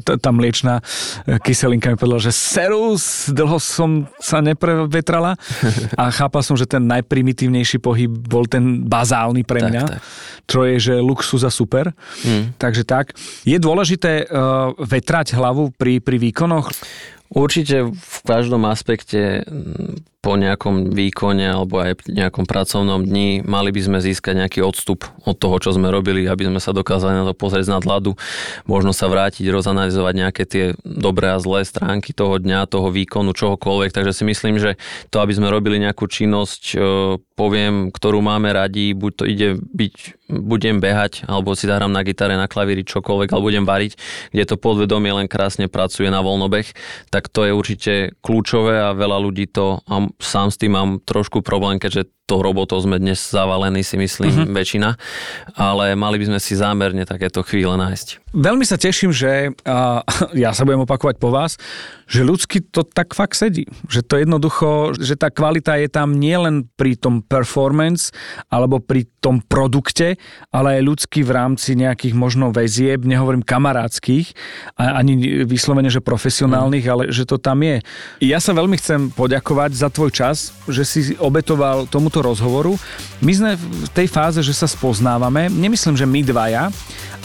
tá 0.00 0.30
mliečná 0.32 0.80
e, 0.80 1.36
kyselinka 1.44 1.92
mi 1.92 2.00
povedala, 2.00 2.24
že 2.24 2.32
serus, 2.32 3.28
dlho 3.28 3.60
som 3.60 4.08
sa 4.16 4.40
neprevetrala 4.40 5.36
a 6.00 6.08
chápal 6.08 6.40
som, 6.40 6.56
že 6.56 6.64
ten 6.64 6.88
najprimitívnejší 6.88 7.84
pohyb 7.84 8.08
bol 8.08 8.48
ten 8.48 8.88
bazálny 8.88 9.44
pre 9.44 9.60
mňa, 9.60 9.82
tak, 9.84 10.00
tak. 10.00 10.02
čo 10.48 10.64
je, 10.64 10.80
že 10.80 10.94
luxus 11.04 11.44
a 11.44 11.52
super. 11.52 11.92
Hmm. 12.24 12.56
Takže 12.56 12.88
tak. 12.88 13.12
Je 13.44 13.60
dôležité 13.60 14.24
uh, 14.24 14.72
vetrať 14.80 15.36
hlavu 15.36 15.76
pri, 15.76 16.00
pri 16.00 16.16
výkonoch? 16.16 16.72
Určite 17.34 17.90
v 17.90 18.18
každom 18.22 18.62
aspekte 18.70 19.42
po 20.24 20.40
nejakom 20.40 20.96
výkone 20.96 21.44
alebo 21.44 21.84
aj 21.84 22.08
nejakom 22.08 22.48
pracovnom 22.48 23.04
dni 23.04 23.44
mali 23.44 23.68
by 23.68 23.80
sme 23.84 23.98
získať 24.00 24.40
nejaký 24.40 24.64
odstup 24.64 25.04
od 25.28 25.36
toho, 25.36 25.60
čo 25.60 25.76
sme 25.76 25.92
robili, 25.92 26.24
aby 26.24 26.48
sme 26.48 26.64
sa 26.64 26.72
dokázali 26.72 27.12
na 27.12 27.28
to 27.28 27.36
pozrieť 27.36 27.68
z 27.68 27.74
nadhľadu, 27.76 28.16
možno 28.64 28.96
sa 28.96 29.12
vrátiť, 29.12 29.44
rozanalizovať 29.52 30.14
nejaké 30.16 30.42
tie 30.48 30.64
dobré 30.80 31.36
a 31.36 31.38
zlé 31.38 31.68
stránky 31.68 32.16
toho 32.16 32.40
dňa, 32.40 32.72
toho 32.72 32.88
výkonu, 32.88 33.36
čohokoľvek. 33.36 33.92
Takže 33.92 34.16
si 34.16 34.24
myslím, 34.24 34.56
že 34.56 34.80
to, 35.12 35.20
aby 35.20 35.36
sme 35.36 35.52
robili 35.52 35.76
nejakú 35.76 36.08
činnosť, 36.08 36.62
e, 36.72 36.76
poviem, 37.36 37.92
ktorú 37.92 38.24
máme 38.24 38.48
radi, 38.48 38.96
buď 38.96 39.12
to 39.12 39.24
ide 39.28 39.48
byť, 39.60 39.94
budem 40.32 40.80
behať, 40.80 41.28
alebo 41.28 41.52
si 41.52 41.68
zahrám 41.68 41.92
na 41.92 42.00
gitare, 42.00 42.40
na 42.40 42.48
klavíri, 42.48 42.80
čokoľvek, 42.86 43.28
alebo 43.28 43.52
budem 43.52 43.68
variť, 43.68 44.00
kde 44.32 44.44
to 44.48 44.56
podvedomie 44.56 45.12
len 45.12 45.28
krásne 45.28 45.68
pracuje 45.68 46.08
na 46.08 46.24
voľnobeh, 46.24 46.64
tak 47.12 47.28
to 47.28 47.44
je 47.44 47.52
určite 47.52 47.92
kľúčové 48.24 48.80
a 48.80 48.96
veľa 48.96 49.18
ľudí 49.20 49.44
to, 49.52 49.84
a 49.84 50.13
sám 50.22 50.50
s 50.50 50.56
tým 50.56 50.72
mám 50.72 50.90
trošku 51.04 51.42
problém, 51.42 51.78
keďže 51.78 52.04
to 52.24 52.40
robotou 52.40 52.80
sme 52.80 52.96
dnes 52.96 53.20
zavalení, 53.20 53.84
si 53.84 54.00
myslím, 54.00 54.32
uh-huh. 54.32 54.48
väčšina, 54.48 54.96
ale 55.60 55.92
mali 55.92 56.16
by 56.16 56.32
sme 56.32 56.40
si 56.40 56.56
zámerne 56.56 57.04
takéto 57.04 57.44
chvíle 57.44 57.76
nájsť. 57.76 58.24
Veľmi 58.32 58.64
sa 58.64 58.80
teším, 58.80 59.12
že 59.12 59.52
a, 59.68 60.00
ja 60.32 60.56
sa 60.56 60.64
budem 60.64 60.88
opakovať 60.88 61.20
po 61.20 61.28
vás, 61.28 61.60
že 62.08 62.24
ľudsky 62.24 62.64
to 62.64 62.80
tak 62.80 63.12
fakt 63.12 63.36
sedí. 63.36 63.68
Že 63.92 64.00
to 64.08 64.14
jednoducho, 64.20 64.68
že 64.96 65.20
tá 65.20 65.28
kvalita 65.28 65.76
je 65.76 65.88
tam 65.92 66.16
nielen 66.16 66.64
pri 66.80 66.96
tom 66.96 67.20
performance 67.20 68.08
alebo 68.48 68.80
pri 68.80 69.04
tom 69.20 69.44
produkte, 69.44 70.16
ale 70.48 70.80
aj 70.80 70.82
ľudský 70.84 71.20
v 71.24 71.32
rámci 71.32 71.76
nejakých 71.76 72.16
možno 72.16 72.52
väzieb, 72.52 73.04
nehovorím 73.04 73.44
kamarádskych, 73.44 74.32
ani 74.80 75.44
vyslovene, 75.44 75.92
že 75.92 76.00
profesionálnych, 76.00 76.84
uh-huh. 76.88 76.94
ale 77.08 77.12
že 77.12 77.28
to 77.28 77.36
tam 77.36 77.60
je. 77.60 77.84
Ja 78.24 78.40
sa 78.40 78.56
veľmi 78.56 78.80
chcem 78.80 79.12
poďakovať 79.12 79.76
za 79.76 79.92
tvoj 79.92 80.08
čas, 80.12 80.56
že 80.68 80.88
si 80.88 81.00
obetoval 81.20 81.84
tomu 81.88 82.13
tomuto 82.14 82.30
rozhovoru. 82.30 82.78
My 83.18 83.32
sme 83.34 83.50
v 83.58 83.90
tej 83.90 84.06
fáze, 84.06 84.38
že 84.38 84.54
sa 84.54 84.70
spoznávame, 84.70 85.50
nemyslím, 85.50 85.98
že 85.98 86.06
my 86.06 86.22
dvaja, 86.22 86.70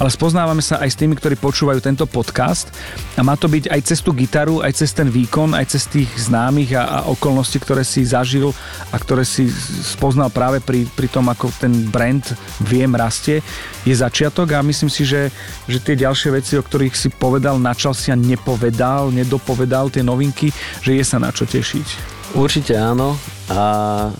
ale 0.01 0.09
spoznávame 0.09 0.65
sa 0.65 0.81
aj 0.81 0.89
s 0.89 0.97
tými, 0.97 1.13
ktorí 1.13 1.37
počúvajú 1.37 1.77
tento 1.83 2.09
podcast 2.09 2.73
a 3.13 3.21
má 3.21 3.37
to 3.37 3.45
byť 3.45 3.69
aj 3.69 3.81
cez 3.85 3.99
tú 4.01 4.15
gitaru, 4.17 4.65
aj 4.65 4.81
cez 4.81 4.89
ten 4.95 5.05
výkon, 5.11 5.53
aj 5.53 5.75
cez 5.75 5.85
tých 5.85 6.09
známych 6.17 6.73
a, 6.73 6.87
a 6.87 6.97
okolnosti, 7.11 7.59
ktoré 7.61 7.85
si 7.85 8.01
zažil 8.01 8.49
a 8.89 8.95
ktoré 8.97 9.21
si 9.27 9.51
spoznal 9.85 10.33
práve 10.33 10.63
pri, 10.63 10.89
pri 10.89 11.05
tom, 11.11 11.29
ako 11.29 11.53
ten 11.61 11.91
brand 11.93 12.25
Viem 12.63 12.95
rastie, 12.95 13.43
je 13.83 13.93
začiatok 13.93 14.55
a 14.57 14.65
myslím 14.65 14.89
si, 14.89 15.05
že, 15.05 15.29
že 15.67 15.83
tie 15.83 15.99
ďalšie 15.99 16.33
veci, 16.33 16.55
o 16.57 16.63
ktorých 16.63 16.95
si 16.95 17.11
povedal, 17.11 17.59
načal 17.59 17.91
si 17.91 18.09
a 18.09 18.17
nepovedal, 18.17 19.11
nedopovedal 19.13 19.91
tie 19.91 20.01
novinky, 20.01 20.49
že 20.79 20.95
je 20.95 21.03
sa 21.03 21.19
na 21.19 21.29
čo 21.35 21.43
tešiť. 21.43 22.17
Určite 22.37 22.77
áno. 22.77 23.17
A 23.49 24.13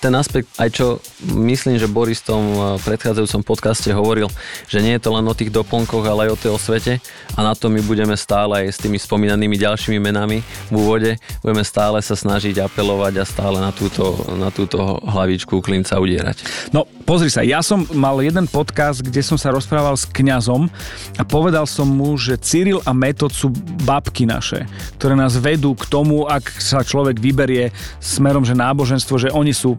ten 0.00 0.12
aspekt, 0.16 0.48
aj 0.56 0.68
čo 0.72 0.86
myslím, 1.24 1.76
že 1.76 1.90
Boris 1.90 2.22
v 2.24 2.28
tom 2.36 2.44
eh, 2.50 2.60
predchádzajúcom 2.80 3.42
podcaste 3.44 3.90
hovoril, 3.92 4.28
že 4.66 4.80
nie 4.80 4.96
je 4.96 5.02
to 5.02 5.10
len 5.14 5.26
o 5.26 5.34
tých 5.34 5.52
doplnkoch, 5.52 6.04
ale 6.06 6.28
aj 6.28 6.30
o 6.34 6.40
tej 6.40 6.50
osvete 6.54 6.92
a 7.36 7.40
na 7.40 7.52
to 7.56 7.72
my 7.72 7.80
budeme 7.84 8.14
stále 8.16 8.66
aj 8.66 8.76
s 8.76 8.78
tými 8.82 8.98
spomínanými 9.00 9.56
ďalšími 9.56 9.98
menami 10.00 10.42
v 10.70 10.74
úvode, 10.74 11.10
budeme 11.44 11.64
stále 11.64 12.00
sa 12.00 12.14
snažiť 12.14 12.62
apelovať 12.64 13.22
a 13.22 13.24
stále 13.24 13.58
na 13.58 13.70
túto, 13.70 14.16
na 14.36 14.52
túto 14.52 14.78
hlavičku 15.04 15.62
klinca 15.62 15.98
udierať. 16.00 16.70
No 16.74 16.86
pozri 17.08 17.32
sa, 17.32 17.42
ja 17.42 17.64
som 17.64 17.86
mal 17.94 18.18
jeden 18.22 18.46
podcast, 18.46 19.02
kde 19.02 19.22
som 19.24 19.34
sa 19.34 19.50
rozprával 19.50 19.98
s 19.98 20.06
kňazom 20.06 20.70
a 21.18 21.22
povedal 21.26 21.66
som 21.66 21.88
mu, 21.88 22.14
že 22.14 22.38
Cyril 22.38 22.82
a 22.86 22.94
Metod 22.94 23.34
sú 23.34 23.50
babky 23.84 24.26
naše, 24.26 24.66
ktoré 24.98 25.14
nás 25.18 25.36
vedú 25.38 25.74
k 25.74 25.84
tomu, 25.90 26.26
ak 26.26 26.46
sa 26.58 26.82
človek 26.86 27.18
vyberie 27.18 27.74
smerom, 27.98 28.42
že 28.46 28.54
náboženstvo, 28.54 29.14
že 29.18 29.28
oni 29.30 29.54
sú 29.54 29.69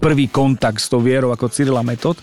prvý 0.00 0.32
kontakt 0.32 0.80
s 0.80 0.88
tou 0.88 1.04
vierou 1.04 1.28
ako 1.28 1.52
Cyrila 1.52 1.84
Metod. 1.84 2.16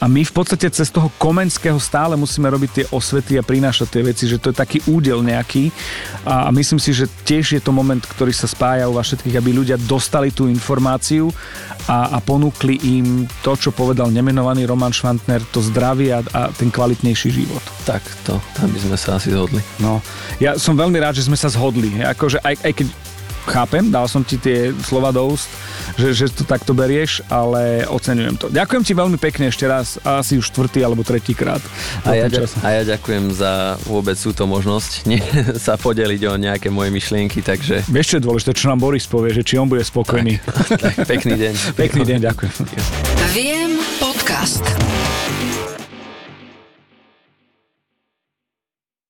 A 0.00 0.08
my 0.08 0.24
v 0.24 0.32
podstate 0.32 0.72
cez 0.72 0.88
toho 0.88 1.12
Komenského 1.20 1.76
stále 1.76 2.16
musíme 2.16 2.48
robiť 2.48 2.70
tie 2.72 2.86
osvety 2.88 3.36
a 3.36 3.44
prinášať 3.44 3.86
tie 3.92 4.02
veci, 4.02 4.24
že 4.24 4.40
to 4.40 4.48
je 4.50 4.56
taký 4.56 4.80
údel 4.88 5.20
nejaký. 5.20 5.68
A 6.24 6.48
myslím 6.48 6.80
si, 6.80 6.96
že 6.96 7.04
tiež 7.28 7.60
je 7.60 7.62
to 7.62 7.76
moment, 7.76 8.00
ktorý 8.00 8.32
sa 8.32 8.48
spája 8.48 8.88
u 8.88 8.96
vás 8.96 9.12
všetkých, 9.12 9.36
aby 9.36 9.52
ľudia 9.52 9.76
dostali 9.76 10.32
tú 10.32 10.48
informáciu 10.48 11.28
a, 11.84 12.16
a 12.16 12.18
ponúkli 12.24 12.80
im 12.96 13.28
to, 13.44 13.52
čo 13.52 13.76
povedal 13.76 14.08
nemenovaný 14.08 14.64
Roman 14.64 14.96
Švantner, 14.96 15.44
to 15.52 15.60
zdravie 15.60 16.16
a, 16.16 16.24
a 16.32 16.48
ten 16.48 16.72
kvalitnejší 16.72 17.28
život. 17.28 17.62
Tak, 17.84 18.00
to, 18.24 18.40
tam 18.56 18.72
by 18.72 18.80
sme 18.80 18.96
sa 18.96 19.20
asi 19.20 19.28
zhodli. 19.28 19.60
No, 19.76 20.00
ja 20.40 20.56
som 20.56 20.72
veľmi 20.72 20.96
rád, 20.96 21.20
že 21.20 21.28
sme 21.28 21.36
sa 21.36 21.52
zhodli. 21.52 22.00
Akože 22.00 22.40
aj, 22.40 22.56
aj 22.64 22.72
keď 22.72 22.86
chápem, 23.46 23.88
dal 23.88 24.06
som 24.10 24.24
ti 24.24 24.36
tie 24.36 24.74
slova 24.84 25.12
do 25.14 25.24
úst, 25.30 25.48
že, 25.96 26.12
že 26.12 26.24
to 26.32 26.44
takto 26.44 26.72
berieš, 26.76 27.24
ale 27.28 27.84
oceňujem 27.88 28.36
to. 28.36 28.46
Ďakujem 28.52 28.82
ti 28.84 28.92
veľmi 28.92 29.18
pekne 29.20 29.48
ešte 29.48 29.64
raz, 29.68 29.96
asi 30.02 30.36
už 30.36 30.50
štvrtý 30.52 30.84
alebo 30.84 31.04
tretí 31.04 31.32
krát. 31.32 31.60
A 32.04 32.16
ja, 32.16 32.26
a 32.64 32.68
ja 32.80 32.82
ďakujem 32.84 33.32
za 33.32 33.80
vôbec 33.84 34.16
túto 34.16 34.44
možnosť 34.44 34.90
nie, 35.08 35.20
sa 35.66 35.76
podeliť 35.80 36.22
o 36.28 36.34
nejaké 36.36 36.68
moje 36.68 36.92
myšlienky, 36.92 37.40
takže... 37.40 37.84
Vieš, 37.88 38.06
čo 38.06 38.16
je 38.20 38.24
dôležité, 38.24 38.50
čo 38.56 38.68
nám 38.68 38.80
Boris 38.80 39.04
povie, 39.08 39.32
že 39.32 39.42
či 39.44 39.56
on 39.56 39.68
bude 39.68 39.82
spokojný. 39.84 40.40
Tak, 40.44 40.80
tak, 40.80 40.94
pekný 41.08 41.34
deň. 41.36 41.54
pekný 41.82 42.02
deň, 42.04 42.18
ďakujem. 42.20 42.52
Viem 43.32 43.80
podcast. 43.98 44.64